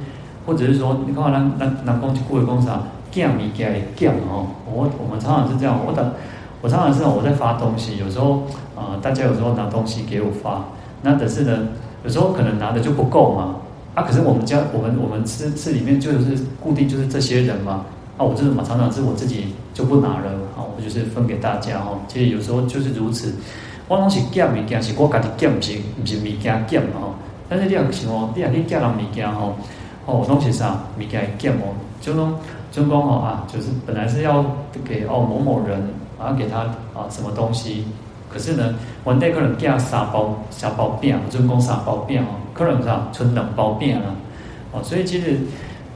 [0.44, 4.44] 或者是说，你看我南南南公去过的公司啊，降米降也降哦。
[4.66, 6.14] 我我们常常是这样，我的
[6.61, 8.42] 我常常是我在发东西，有时候
[8.74, 10.64] 啊、大家有时候拿东西给我发，
[11.00, 11.68] 那但是呢，
[12.02, 13.54] 有时候可能拿的就不够嘛。
[13.94, 17.85] 啊，可是我们家我们我们吃吃里面就是固定就是这些人嘛。
[18.16, 22.01] 啊，我就是嘛，常常是我自己就不拿了啊，我就是分给大家哦。
[22.09, 23.33] 其实有时候就是如此，
[23.87, 27.14] 我拢是捡物件，是我家己捡，不是不是米降降嘛吼。
[27.48, 29.55] 但是你要想哦，你啊去寄人物件吼，
[30.05, 31.70] 哦，东西啥物件会减哦，
[32.01, 32.35] 就讲
[32.72, 34.44] 就讲哦啊，就是本来是要
[34.85, 35.81] 给哦某某人
[36.18, 36.62] 啊给他
[36.98, 37.85] 啊什么东西，
[38.29, 38.74] 可是呢，
[39.05, 44.14] 我那可能寄三包三包饼，就讲三包饼哦，可能啥存两包变啊，
[44.73, 45.38] 哦，所以其实，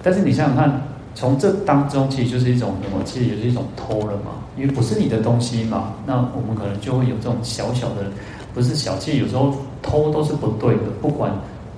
[0.02, 0.82] 但是你想想看，
[1.14, 3.02] 从这当中其实就是一种什么？
[3.04, 8.06] 其实也是一种偷了嘛，因为不是你的东西嘛，那我们可能就会有这种小小的。
[8.54, 11.32] 不是小气，有时候偷都是不对的，不管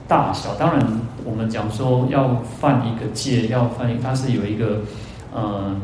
[0.09, 0.53] 大小。
[0.57, 0.85] 当然，
[1.25, 4.81] 我们讲说要犯一个戒，要犯一个，它是有一个，
[5.33, 5.81] 嗯，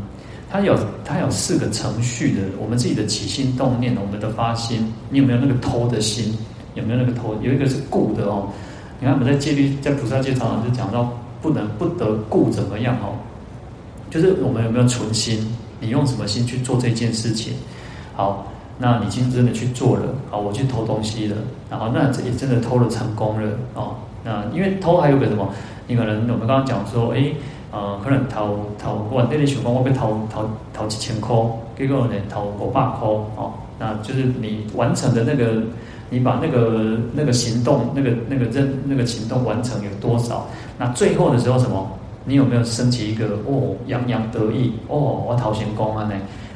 [0.50, 2.42] 它有它有四个程序的。
[2.60, 6.36] 我们自己的起心动念，我们的发心，你有没有那个偷的心？
[6.74, 7.36] 有没有那个偷？
[7.40, 8.48] 有一个是故的哦。
[9.00, 13.18] 你看我们在戒律，在菩萨戒常常就讲到，不能不得故怎么样哦？
[14.10, 15.52] 就是我们有没有存心？
[15.80, 17.54] 你用什么心去做这件事情？
[18.14, 18.46] 好。
[18.82, 21.36] 那你今天真的去做了，好，我去偷东西了，
[21.68, 23.94] 然后那这也真的偷了成功了哦。
[24.24, 25.46] 那因为偷还有个什么？
[25.86, 27.34] 你可能我们刚刚讲说，诶，
[27.70, 31.36] 呃，可能偷偷我那里想讲我被偷偷偷几千块，
[31.76, 33.52] 结果呢偷五百块哦。
[33.78, 35.62] 那就是你完成的那个，
[36.10, 40.46] 你把那个那个行动，那个那个任那个行动完成有多少？
[40.76, 41.90] 那最后的时候什么？
[42.26, 46.12] 你有没有升起一个哦，洋洋得意哦，我偷成功啊呢？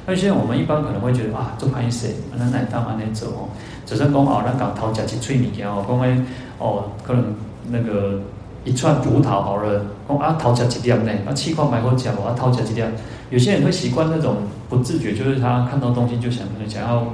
[0.06, 3.48] 那现在我们一般可能会觉得啊，做歹势，那那当然那做哦，
[3.86, 6.20] 只是讲哦，那讲偷食一喙物件哦，讲诶
[6.58, 7.34] 哦，可能
[7.70, 8.20] 那个
[8.64, 12.92] 一串葡萄好了，讲啊偷食一点呢，啊气块买好吃我啊偷食一点。
[13.30, 14.36] 有些人会习惯那种
[14.68, 17.04] 不自觉，就是他看到东西就想想要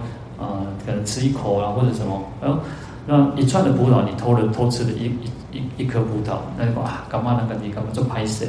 [0.41, 2.59] 呃，可能吃一口啊或者什么，然后
[3.07, 5.05] 那一串的葡萄你偷了偷吃了一
[5.53, 8.49] 一一一颗葡萄，那就啊干嘛那个你干嘛做歹势？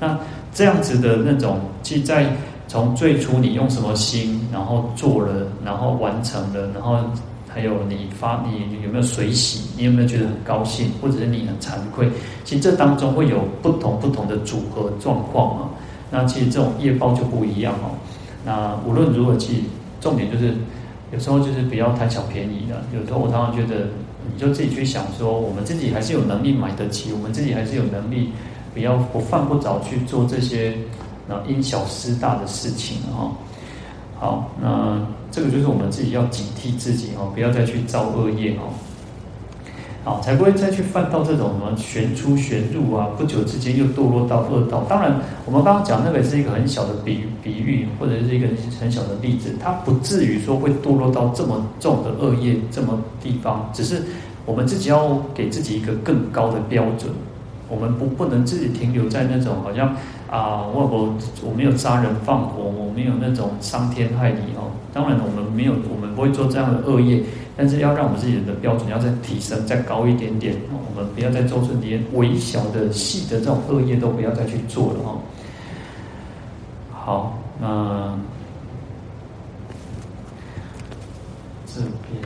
[0.00, 0.18] 那
[0.54, 2.26] 这样子的那种，其实在。
[2.66, 6.96] 从最初你用什么心，然后做了，然后完成了，然后
[7.46, 12.10] 还有你发你有没有随喜，你有没有觉得很高兴，或者是你很惭愧？
[12.42, 15.68] 其实这当中会有不同不同的组合状况啊。
[16.10, 17.92] 那其实这种业报就不一样哦。
[18.46, 19.60] 那无论如何，其实
[20.00, 20.54] 重点就是
[21.14, 22.82] 有时候就是不要贪小便宜的。
[22.92, 23.86] 有时候我常常觉得，
[24.30, 28.32] 你就自己去想说，我们自己还是有能力买得起，我们自己还是有能力，
[28.74, 30.74] 不要不犯不着去做这些。
[31.26, 33.32] 那因小失大的事情哈，
[34.20, 35.00] 好，那
[35.30, 38.68] 这个就是我们自己要警惕自己哦，不要再去造恶业哦，
[40.04, 44.84] 好，才不会再去犯到这种什么旋出旋入啊，不久之间又堕落到恶道。
[44.86, 48.46] 当然，我们刚刚讲那个是一个很小的比比喻，或者是一个
[48.78, 54.02] 很小的例子，它不至于说会堕落到这么重的恶业这么地方，只是
[54.44, 57.10] 我们自己要给自己一个更高的标准，
[57.70, 59.96] 我们不不能自己停留在那种好像。
[60.30, 61.14] 啊，我我
[61.48, 64.72] 我没有杀人放火，我没有那种伤天害理哦。
[64.92, 67.22] 当然，我们没有，我们不会做这样的恶业，
[67.56, 70.56] 但是要让我们自己的标准要再提升，再高一点点。
[70.70, 75.20] 我们不要再做出连微小的细的这种恶业都不要再去做了哦。
[76.92, 78.18] 好，那
[81.66, 82.22] 这边。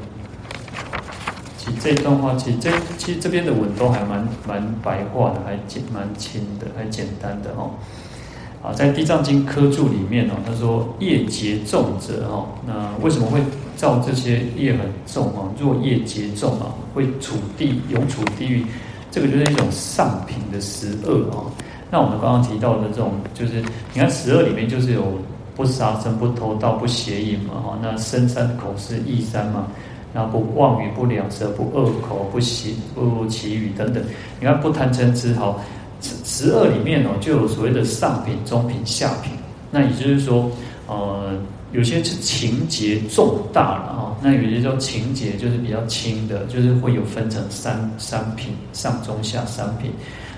[1.58, 7.72] 其实这段话其实这其实这边的文都还蛮蛮白话的，还简蛮轻的，还简单的哦。
[8.62, 13.40] 啊，在《地藏经》科注里面哦，他说业结重者哦，那为什么会
[13.78, 15.48] 造这些业很重啊？
[15.58, 18.66] 若业结重啊，会处地永处地狱，
[19.10, 21.46] 这个就是一种上品的十恶啊。
[21.90, 23.62] 那我们刚刚提到的这种，就是
[23.94, 25.04] 你看十恶里面就是有
[25.56, 29.68] 不杀生、不偷盗、不邪淫嘛哈，那身三口是意三嘛。
[30.14, 34.02] 然后不妄语、不两舌、不恶口、不邪不綺语等等。
[34.40, 35.60] 你看不贪嗔痴好，
[36.00, 39.32] 十恶里面哦，就有所谓的上品、中品、下品。
[39.70, 40.50] 那也就是说，
[40.86, 41.32] 呃，
[41.72, 44.16] 有些是情节重大了哈。
[44.22, 49.90] 那有些叫情节就是比较轻的，就是会有分成三三品，上中下三品。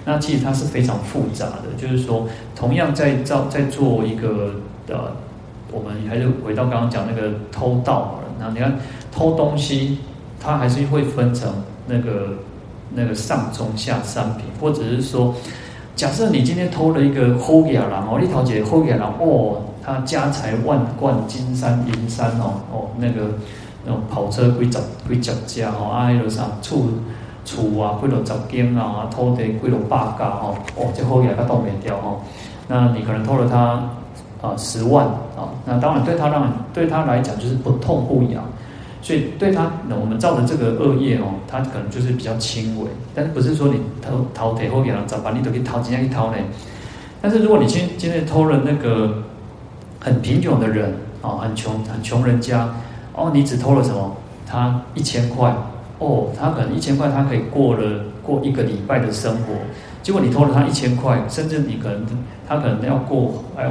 [0.05, 4.55] 那其实它是非常复杂的，就是说，同样在造在做一个
[4.89, 5.13] 呃，
[5.73, 8.21] 我们还是回到刚刚讲那个偷盗。
[8.39, 8.79] 那你看。
[9.13, 9.99] 偷东西，
[10.39, 11.53] 它还是会分成
[11.85, 12.29] 那个
[12.95, 15.35] 那个上中下三品，或者是说，
[15.97, 23.31] 假设你今天偷了一个好野狼哦，你偷一个好野人哦，他家财万贯，金山银山哦哦，那个
[23.85, 24.79] 那种跑车几十
[25.09, 26.85] 几十家哦，啊，迄个啥厝
[27.45, 32.21] 厝啊，几多十间啊，土地几多百家哦，哦，这好野他倒没掉哦，
[32.69, 35.07] 那你可能偷了他啊十万
[35.37, 38.43] 啊，那当然对他让对他来讲就是不痛不痒。
[39.03, 46.37] 所以对他，我们造的这个恶业哦，他可能就是比较轻微，但是不是说你偷偷铁后给人找把你都给掏，怎样去掏呢？
[47.23, 49.23] 但是如果你今今天偷了那个
[50.01, 50.93] 很贫穷的人
[51.23, 52.69] 哦，很穷很穷人家
[53.15, 54.17] 哦，你只偷了什么？
[54.47, 55.55] 他一千块
[55.99, 59.55] 哦，他可能一千块他可以过了过一个礼拜的生活，
[60.03, 62.05] 结果你偷了他一千块，甚至你可能
[62.49, 63.71] 他可能要过哎。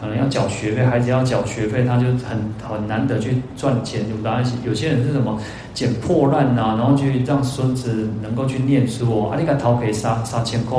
[0.00, 4.00] 可能要缴学费，孩子要缴学费，他就很很难得去赚钱。
[4.08, 5.38] 有当然有些人是什么
[5.74, 9.30] 捡破烂呐、啊，然后去让孙子能够去念书哦。
[9.30, 10.78] 啊，你看逃给三三千块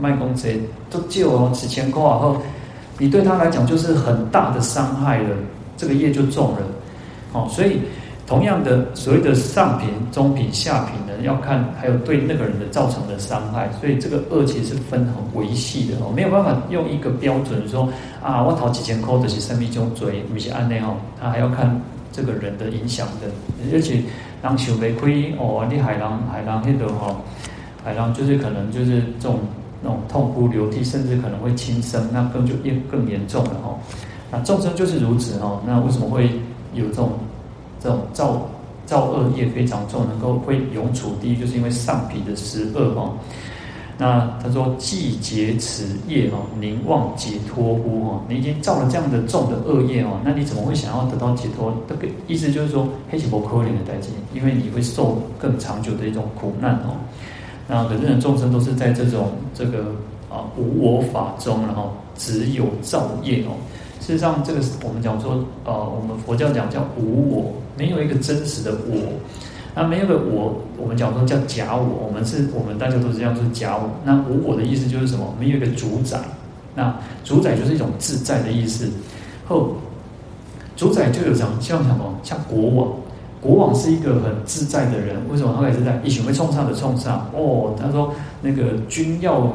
[0.00, 0.48] 卖公车
[0.88, 2.38] 都借哦，几千块然后，
[2.98, 5.30] 你对他来讲就是很大的伤害了，
[5.76, 6.58] 这个业就重了。
[7.32, 7.80] 哦，所以。
[8.28, 17.88] 同样的，所谓的上品、中品、下品呢，要看还有对那个人的造成的伤害，所以这个恶其实是分很微细的哦，没有办法用一个标准说
[18.20, 21.80] 啊，我讨几千块的是生命中罪，不是按那哦，他还要看
[22.10, 23.28] 这个人的影响的，
[23.72, 24.02] 而且
[24.42, 25.06] 让想袂开
[25.38, 27.14] 哦，你海浪海浪那个哈，
[27.84, 29.38] 海浪就是可能就是这种
[29.86, 32.54] 那种痛哭流涕，甚至可能会轻生，那更就
[32.90, 33.78] 更严重了哦。
[34.32, 36.28] 那众生就是如此哦，那为什么会
[36.74, 37.12] 有这种？
[37.78, 38.48] 这种造
[38.86, 43.12] 造恶业非常重，能够会永处地狱，就是因为上品的十恶哈。
[43.98, 48.20] 那他说：“既结此业哈，宁望解脱乎哈？
[48.28, 51.72] 你已经造了这样的重的恶业哦，那你怎么会想要得到解脱？
[51.86, 56.96] 这个意思就是说，黑起波可怜的代际，因为你会受更长久的一种苦难哦。
[57.68, 59.78] 那可是呢，众生都是在这种这个
[60.30, 63.52] 啊无我法中，然后只有造业哦。
[64.00, 68.96] 事实上，这个我们讲说，呃，我们佛教讲叫无我。”没有一个真实的我，
[69.74, 72.06] 那没有个我，我们讲说叫假我。
[72.06, 73.90] 我们是，我们大家都是这样说假我。
[74.02, 75.34] 那无我的意思就是什么？
[75.38, 76.18] 没有一个主宰。
[76.74, 78.88] 那主宰就是一种自在的意思。
[79.46, 79.74] 后
[80.74, 82.18] 主宰就有像像什么？
[82.22, 82.88] 像国王。
[83.46, 85.16] 国王是一个很自在的人。
[85.30, 86.00] 为什么他可以自在？
[86.02, 87.30] 一群会冲上的冲上。
[87.32, 89.52] 哦，他说那个君要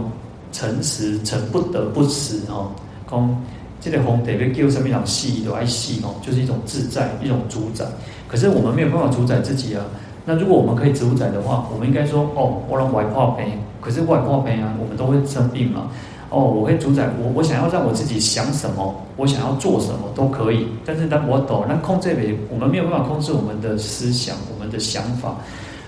[0.51, 2.41] 臣死，臣不得不死。
[2.49, 2.71] 哦，
[3.05, 3.35] 公。
[3.83, 7.83] 这个皇帝被叫什么样戏都爱戏哦，就是一种自在，一种主宰。
[8.27, 9.83] 可是我们没有办法主宰自己啊。
[10.23, 15.87] 那如果我们可以主宰的话，我们应该说哦，我让外破病，可是外破病啊，我们都会生病嘛。
[16.31, 20.65] 哦，我可以主宰我，我想要让我自己想什么，我想要做什么都可以。
[20.83, 25.35] 但是当我懂，那控制没，我们没有办法控制我们的思想，我们的想法。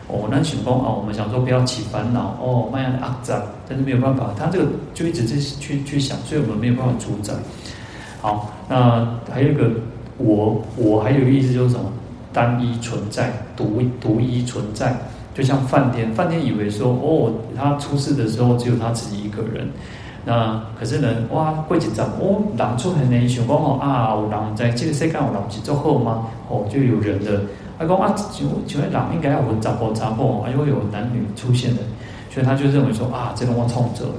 [0.10, 7.34] 哦，那想说哦，我们想说不要起烦恼哦，慢慢的压榨，但是没有办法，他这个就一直在去去想，所以我们没有办法主宰。
[8.22, 9.72] 好，那还有一个
[10.18, 11.86] 我，我还有一个意思就是什么？
[12.34, 14.98] 单一存在，独独一存在，
[15.36, 19.70] 就像梵天，梵天以为说，哦，他出世的时候只有他自己一个人，
[20.26, 26.28] 那可是呢，哇，过几章，哦，人出现呢，想讲哦啊，有人在这个世界有人是做好吗？
[26.50, 27.42] 哦，就有人的，
[27.78, 31.82] 他讲啊，就就人应该要有杂波杂波，因为有男女出现的，
[32.30, 34.16] 所以他就认为说啊，这个我创造的，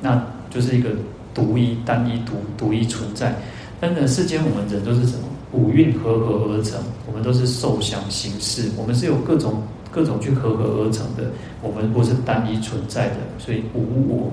[0.00, 0.90] 那就是一个。
[1.36, 3.30] 独一、单一、独独一存在，
[3.78, 5.24] 但是世间我们人都是什么？
[5.52, 11.24] 五蕴合合而成，我们都是受想行识，我们是有各种各种去合合而成的，
[11.60, 14.30] 我们不是单一存在的，所以无我。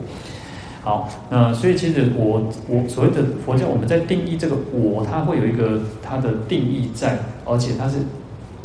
[0.84, 7.96] 好，那所以其实我我所谓的佛教，我们在定义这个我，它会有一个它的定义在，而且它是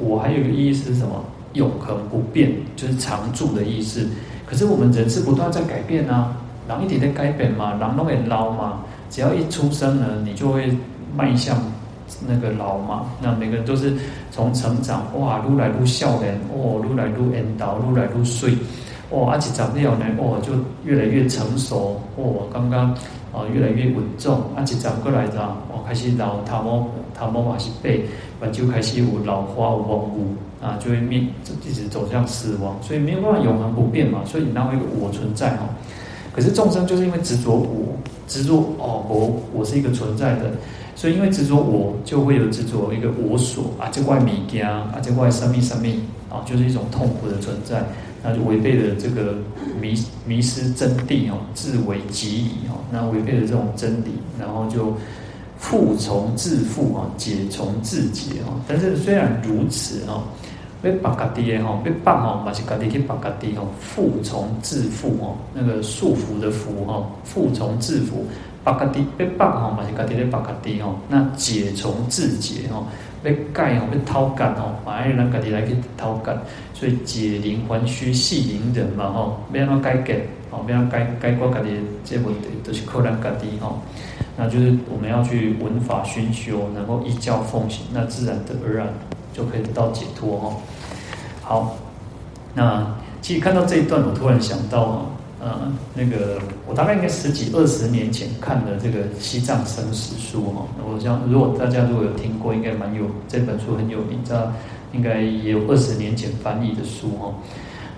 [0.01, 1.25] 我还有一个意思是什么？
[1.55, 4.07] 永恒不变，就是常住的意思。
[4.45, 6.37] 可是我们人是不断在改变啊。
[6.69, 10.71] 人一直在改变嘛，人拢会老嘛，只要一出生呢，你就会
[11.17, 11.57] 迈向
[12.27, 13.07] 那个老嘛。
[13.23, 13.95] 那每个人都是
[14.31, 18.53] 从成长，哇，愈来愈少年，哦，愈来愈缘投，愈来愈水，
[19.11, 20.53] 哦，而且长不了呢，哦，就
[20.85, 22.91] 越来越成熟，哦，刚刚
[23.33, 26.89] 啊越来越稳重，而且长过来的，哦，开始老头毛
[27.19, 27.99] 头毛也是白，
[28.41, 30.27] 完就开始有老花有模糊。
[30.61, 31.23] 啊，就会面
[31.65, 35.71] 一直走向死亡，所以没有办法永恒不变嘛，所以你哪会有一个我存在哦？
[36.35, 37.95] 可是众生就是因为执着我，
[38.27, 40.51] 执着哦，我我是一个存在的，
[40.97, 47.85] 所以因为执着我，就会有执着一个我所啊，这块米家啊，这块生命生命啊，就是一种痛苦的存在，
[48.23, 49.35] 那就违背了这个
[49.81, 49.95] 迷
[50.27, 54.95] 迷失真谛哦，自为己矣哦，那违背了这种真理，然后就。
[55.61, 58.55] 复从自复啊，解从自解啊。
[58.69, 60.23] 但是虽然如此啊，
[60.81, 63.67] 被绑家己的哈，被绑哦，嘛是家己去绑家己哦。
[63.81, 68.25] 复从自复哦，那个束缚的缚哈，复从自复，
[68.63, 70.95] 绑家己被绑哦，嘛是家己咧绑家己哦。
[71.09, 72.87] 那解从自解哦，
[73.23, 76.37] 被改哦，被掏干哦，嘛要让家己来去掏干。
[76.75, 80.13] 所以解铃还须系铃人嘛吼，要安怎改革
[80.51, 81.71] 哦，要安怎改改过家己
[82.05, 83.81] 这问题，都是靠咱家己吼。
[84.37, 88.87] 那就是我们要去闻法熏修，能够依教奉行，那自然的而然
[89.33, 90.57] 就可以得到解脱哈。
[91.43, 91.77] 好，
[92.55, 95.11] 那其实看到这一段，我突然想到，
[95.41, 100.67] 呃，那个我大概应该十几二十年前看的这个《西藏生死书》哈。
[100.85, 104.53] 我想如果大家如果有听过，应该蛮有这本书很有名，知道
[104.93, 107.33] 应该也有二十年前翻译的书哈。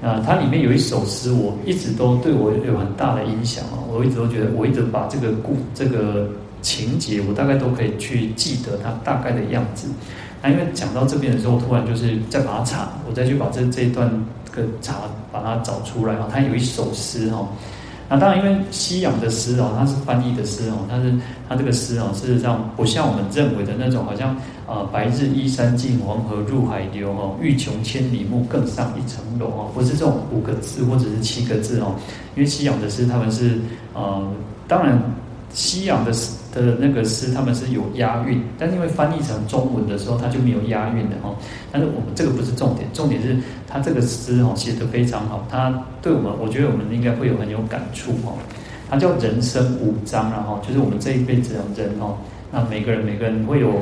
[0.03, 3.85] 那，它里面有一首诗，我一直都对我有很大的影响啊！
[3.93, 6.27] 我一直都觉得，我一直把这个故这个
[6.63, 9.89] 情节，我大概都可以去记得它大概的样子。
[10.43, 14.11] 那因为讲到这边的时候，我突然就是再把它查，我再去把这这一段
[14.61, 14.95] 个查，
[15.33, 16.29] 把它找出来啊！
[16.31, 17.49] 它有一首诗哈。
[18.09, 21.15] 那当然，因为西洋的诗哦，它是翻译的诗哦，它是
[21.49, 24.37] 它这个诗哦，事实上不像我们认为的那种，好像
[24.67, 31.95] 啊，白日依山尽，黄河入海流哦，欲穷千里目，更上一层楼哦，不是这种五个字或者是七个字哦，
[32.35, 33.59] 因为西洋的诗他们是
[33.95, 34.27] 呃，
[34.69, 35.01] 当然。
[35.53, 41.35] 西洋的诗的那个诗，他们是有押韵，但是因为翻译成中文的时候，它就没有押韵的哈。
[41.71, 43.37] 但是我们这个不是重点，重点是
[43.69, 45.73] 它这个诗哦写得非常好，它
[46.03, 48.33] 对我们，我觉得我们应该会有很有感触哈。
[48.89, 52.17] 它叫人生五章然后就是我们这一辈子的人哦，
[52.51, 53.73] 那每个人每个人会有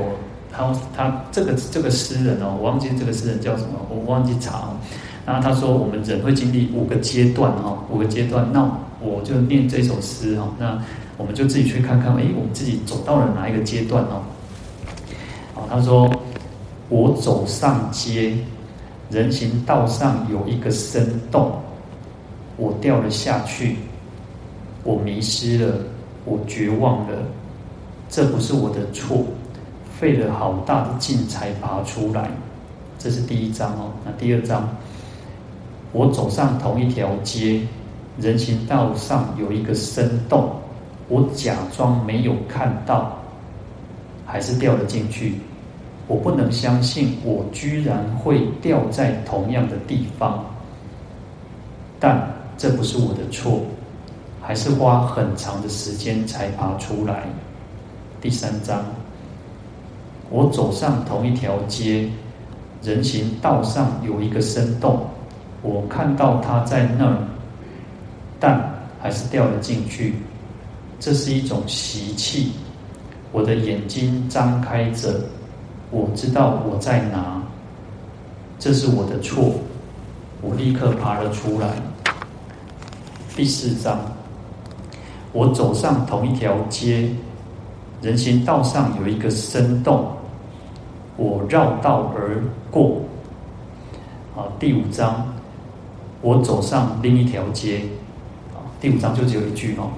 [0.53, 4.69] 他他这个这个诗人哦，我忘记这个诗人叫什么，我忘记查。
[5.25, 10.79] 然后他说我们人会经历五个阶段哈，五个阶段，那我就念这首诗哈，那。
[11.19, 14.23] 我们就自己去看看，哎，我们自己走到了哪一个阶段哦？
[15.57, 16.09] 啊，他说
[16.89, 18.39] ：“我走上街，
[19.11, 21.61] 人行道上有一个深洞，
[22.57, 23.79] 我掉了下去，
[24.85, 25.75] 我迷失了，
[26.25, 27.19] 我绝望了。
[28.09, 29.25] 这不是我的错，
[29.99, 32.31] 费了好大的劲才爬出来。
[32.97, 33.91] 这是第一章哦。
[34.05, 34.69] 那第二章，
[35.91, 37.61] 我走上同一条街，
[38.21, 40.49] 人行道上有一个深洞。”
[41.09, 43.19] 我假装没有看到，
[44.27, 45.35] 还是掉了进去。
[46.07, 50.45] 我不能相信，我居然会掉在同样的地方。
[52.01, 53.63] 但这不是我的错，
[54.41, 57.25] 还是花很长的时间才爬出来。
[58.21, 58.85] 第三章，
[60.31, 62.09] 我走上同一条街，
[62.83, 65.07] 人行道上有一个深洞，
[65.63, 67.19] 我看到它在那儿，
[68.41, 68.63] 但
[69.01, 70.15] 还是掉了进去。
[71.01, 72.53] 这是一种习气。
[73.31, 75.21] 我的眼睛张开着，
[75.91, 77.43] 我知道我在哪。
[78.59, 79.53] 这是我的错，
[80.41, 81.69] 我立刻爬了出来。
[83.37, 84.01] 第四章，
[85.33, 87.09] 我走上同一条街，
[88.03, 90.11] 人行道上有一个深洞，
[91.17, 93.01] 我绕道而过。
[94.35, 95.25] 啊，第五章，
[96.21, 97.83] 我走上另一条街。
[98.55, 99.91] 啊，第五章就只有一句哦。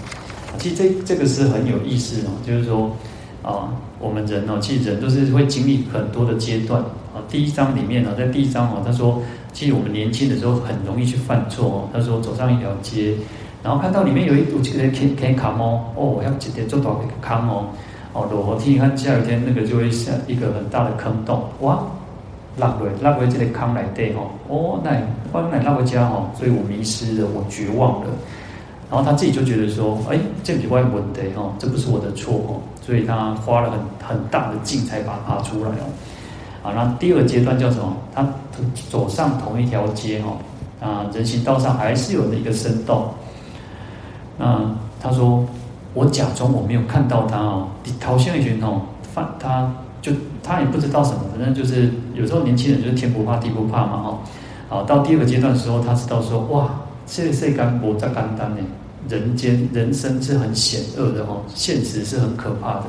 [0.58, 2.94] 其实这这个是很有意思哦，就是说，
[3.42, 6.82] 啊，我们人哦，其实人都是会经历很多的阶段
[7.14, 7.22] 啊。
[7.28, 9.22] 第一章里面呢，在第一章哦，他说，
[9.52, 11.88] 其实我们年轻的时候很容易去犯错哦。
[11.92, 13.14] 他说，走上一条街，
[13.62, 17.64] 然后看到里面有一堵这个坑坑坎哦，哦，我要直接做到那个坑哦，
[18.12, 21.82] 哦，落雨天看下雨天那个就会像一个很大的坑洞，哇，
[22.58, 24.90] 落落落回这个坑来对哦，哦，那
[25.32, 28.08] 我来落回家哦，所以我迷失了，我绝望了。
[28.90, 33.78] 然后他自己就觉得说：“哎，这不是我的问题哈，这不是我的错哦。”所以他花了很
[34.08, 35.86] 很大的劲才把它爬出来哦。
[36.64, 37.96] 啊，那第二阶段叫什么？
[38.12, 38.26] 他
[38.90, 40.36] 走上同一条街哈，
[40.86, 43.08] 啊，人行道上还是有那个深洞。
[44.36, 44.60] 那
[45.00, 45.46] 他说
[45.94, 47.68] ：“我假装我没有看到他哦，
[48.00, 48.82] 逃生一群哦，
[49.14, 49.72] 犯他
[50.02, 50.12] 就
[50.42, 54.18] 他也不知道什么，反正就是有时候年轻人就是天不怕地不怕嘛哈。
[54.68, 56.70] 好，到第二个阶段的时候，他知道说哇，
[57.12, 58.58] 这世间无这简单呢，
[59.08, 62.84] 人间人生是很险恶的哦，现实是很可怕的。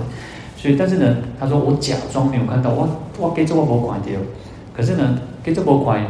[0.55, 4.13] 所以，但是呢，他说我假装没有看到，我我给这我不管掉。
[4.77, 6.05] 可是呢，给这不管，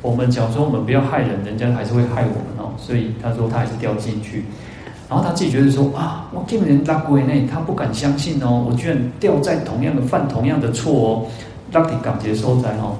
[0.00, 2.72] 我们假如说我们不要害人，人家还是会害我们哦。
[2.78, 4.46] 所以他说他还是掉进去。
[5.08, 11.26] 然后他自己觉得说啊，我竟然拉过内，他不敢相信哦，我居然掉在同样的犯同样的错哦，
[11.72, 12.96] 拉底感觉受在哦。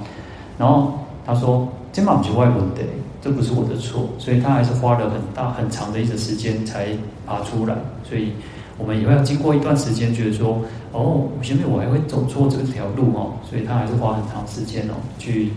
[0.58, 0.92] 然后
[1.24, 2.82] 他说，这嘛不是外问题，
[3.26, 6.86] 这不是我的错，所以他还是花了很大很长的一个时间才
[7.26, 7.74] 爬出来。
[8.08, 8.30] 所以
[8.78, 10.62] 我们以后要经过一段时间，觉得说
[10.92, 15.50] 哦，前面我还会走错这条路哦，所以他还是花很长时间哦，去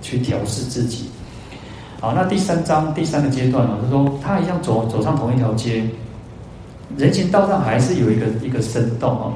[0.00, 1.10] 去调试自己。
[2.00, 5.84] 好，那第三章第三个阶段呢，他说他一样走走上同一条街，
[6.96, 9.34] 人行道上还是有一个一个深洞哦。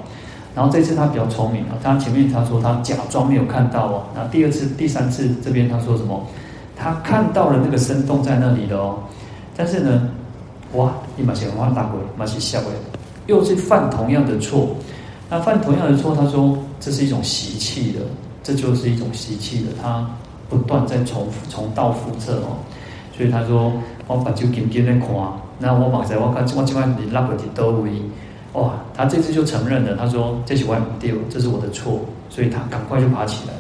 [0.55, 6.27] 然后这次他比较聪明啊，他前面他说他假装没有看到哦，那第二次、第三次这边他说什么？
[6.77, 8.99] 他看到了那个生洞在那里的哦，
[9.57, 10.09] 但是呢，
[10.74, 12.70] 哇，你马上往大鬼，马上下鬼，
[13.27, 14.77] 又是犯同样的错。
[15.29, 18.01] 那犯同样的错，他说这是一种习气的，
[18.43, 20.07] 这就是一种习气的，他。
[20.49, 22.55] 不断在重复重蹈覆辙哦，
[23.16, 23.72] 所以他说
[24.07, 25.11] 我把就紧紧的看，
[25.59, 27.91] 那我马上我看我今晚你拉过去都位，
[28.53, 31.99] 哇，他这次就承认了，他说这是我不对，这是我的错，
[32.31, 33.55] 所以他赶快就爬起来。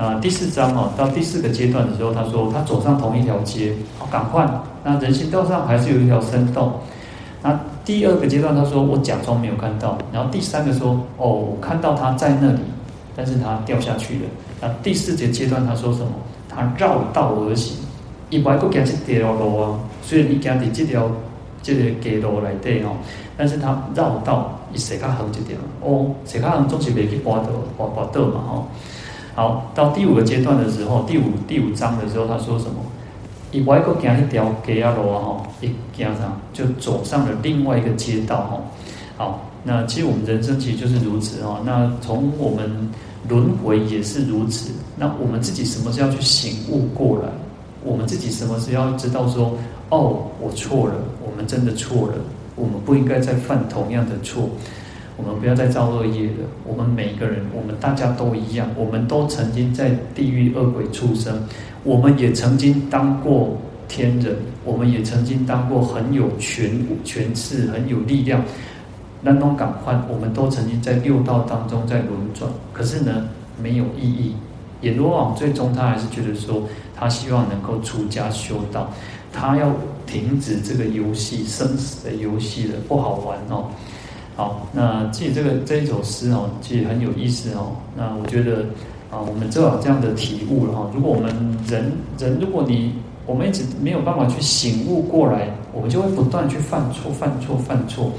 [0.00, 4.48] 那第四章哦，到第四个阶段的时候，他说他走上同一条街，好，赶快，
[4.84, 6.74] 那人行道上还是有一条深洞。
[7.42, 12.60] 那第二个阶段，他说我假装没有看到，然后第三个说哦，我看到他在那里，
[13.16, 14.20] 但是他掉下去了。
[14.60, 16.12] 那第四节阶段，他说什么？
[16.48, 17.78] 他绕道而行，
[18.30, 21.10] 一般都讲这条路啊，虽然你讲的这条
[21.60, 22.90] 这个街路来对哦，
[23.36, 28.68] 但是他绕道，伊谁较横一点哦，谁较横总是袂去跋倒跋跋倒嘛吼。
[29.38, 32.74] 好，到第五个阶段的时候，第五第五章的时候，他说什么？
[33.52, 38.60] 一般都讲一条街啊路啊吼，一行上就走上了另外一个街道吼。
[39.16, 41.60] 好，那其实我们人生其实就是如此哦。
[41.64, 42.90] 那从我们。
[43.28, 44.70] 轮回也是如此。
[44.96, 47.28] 那我们自己什么时候要去醒悟过来？
[47.84, 49.52] 我们自己什么时候要知道说，
[49.90, 50.94] 哦，我错了，
[51.26, 52.14] 我们真的错了，
[52.54, 54.48] 我们不应该再犯同样的错，
[55.18, 56.46] 我们不要再造恶业了。
[56.64, 61.42] 我们每一个人，我们大家都一样，我们都曾经在地狱恶鬼出生，
[61.82, 63.58] 我们也曾经当过
[63.88, 66.70] 天人，我们也曾经当过很有权
[67.04, 68.42] 权势、很有力量。
[69.20, 73.28] 那种感官，我们都曾经在六道当中在轮转，可是呢，
[73.60, 74.34] 没有意义。
[74.82, 76.62] 阎罗王最终他还是觉得说，
[76.94, 78.88] 他希望能够出家修道，
[79.32, 79.74] 他要
[80.06, 83.64] 停止这个游戏，生死的游戏了，不好玩哦。
[84.38, 87.72] 好，那记这个这一首诗哦，其实很有意思哦。
[87.96, 88.66] 那我觉得
[89.10, 90.88] 啊，我们做好这样的体悟了哈。
[90.94, 91.28] 如果我们
[91.66, 92.92] 人人，如果你
[93.26, 98.12] 我们一直没有办法去醒悟过来，我们就会不断去犯错、犯错、犯错。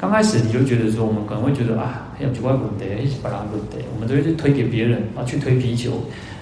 [0.00, 6.00] 刚开始你就觉得说，我们可能会觉得啊，还有奇怪问题，一直把人问题，我们都会去推给别人啊，去推皮球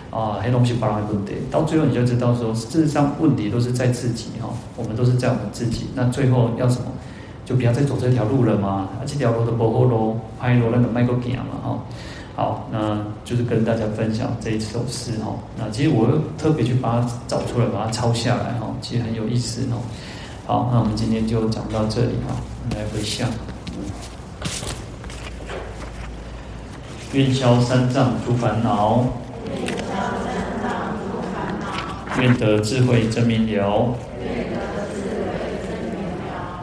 [0.08, 5.86] 啊，还有东西把人问题，到最后你就知道说，事实上问题都是在自己哈，我们都是在我们自己。
[5.96, 6.86] 那最后要什么？
[7.46, 11.78] 就不要再走这条路了嘛，啊，这条路的不好路，拍路那个迈过行嘛哈。
[12.34, 15.32] 好，那就是跟大家分享这一首诗哈。
[15.56, 19.78] 那其实我特别去把它找出来，把它抄下来哈，其实很有意思哈。
[20.46, 22.36] 好，那我们今天就讲到这里哈。
[22.74, 23.28] 来回向，
[27.12, 29.04] 愿消三障诸烦恼，
[32.20, 33.94] 愿得智慧真明了，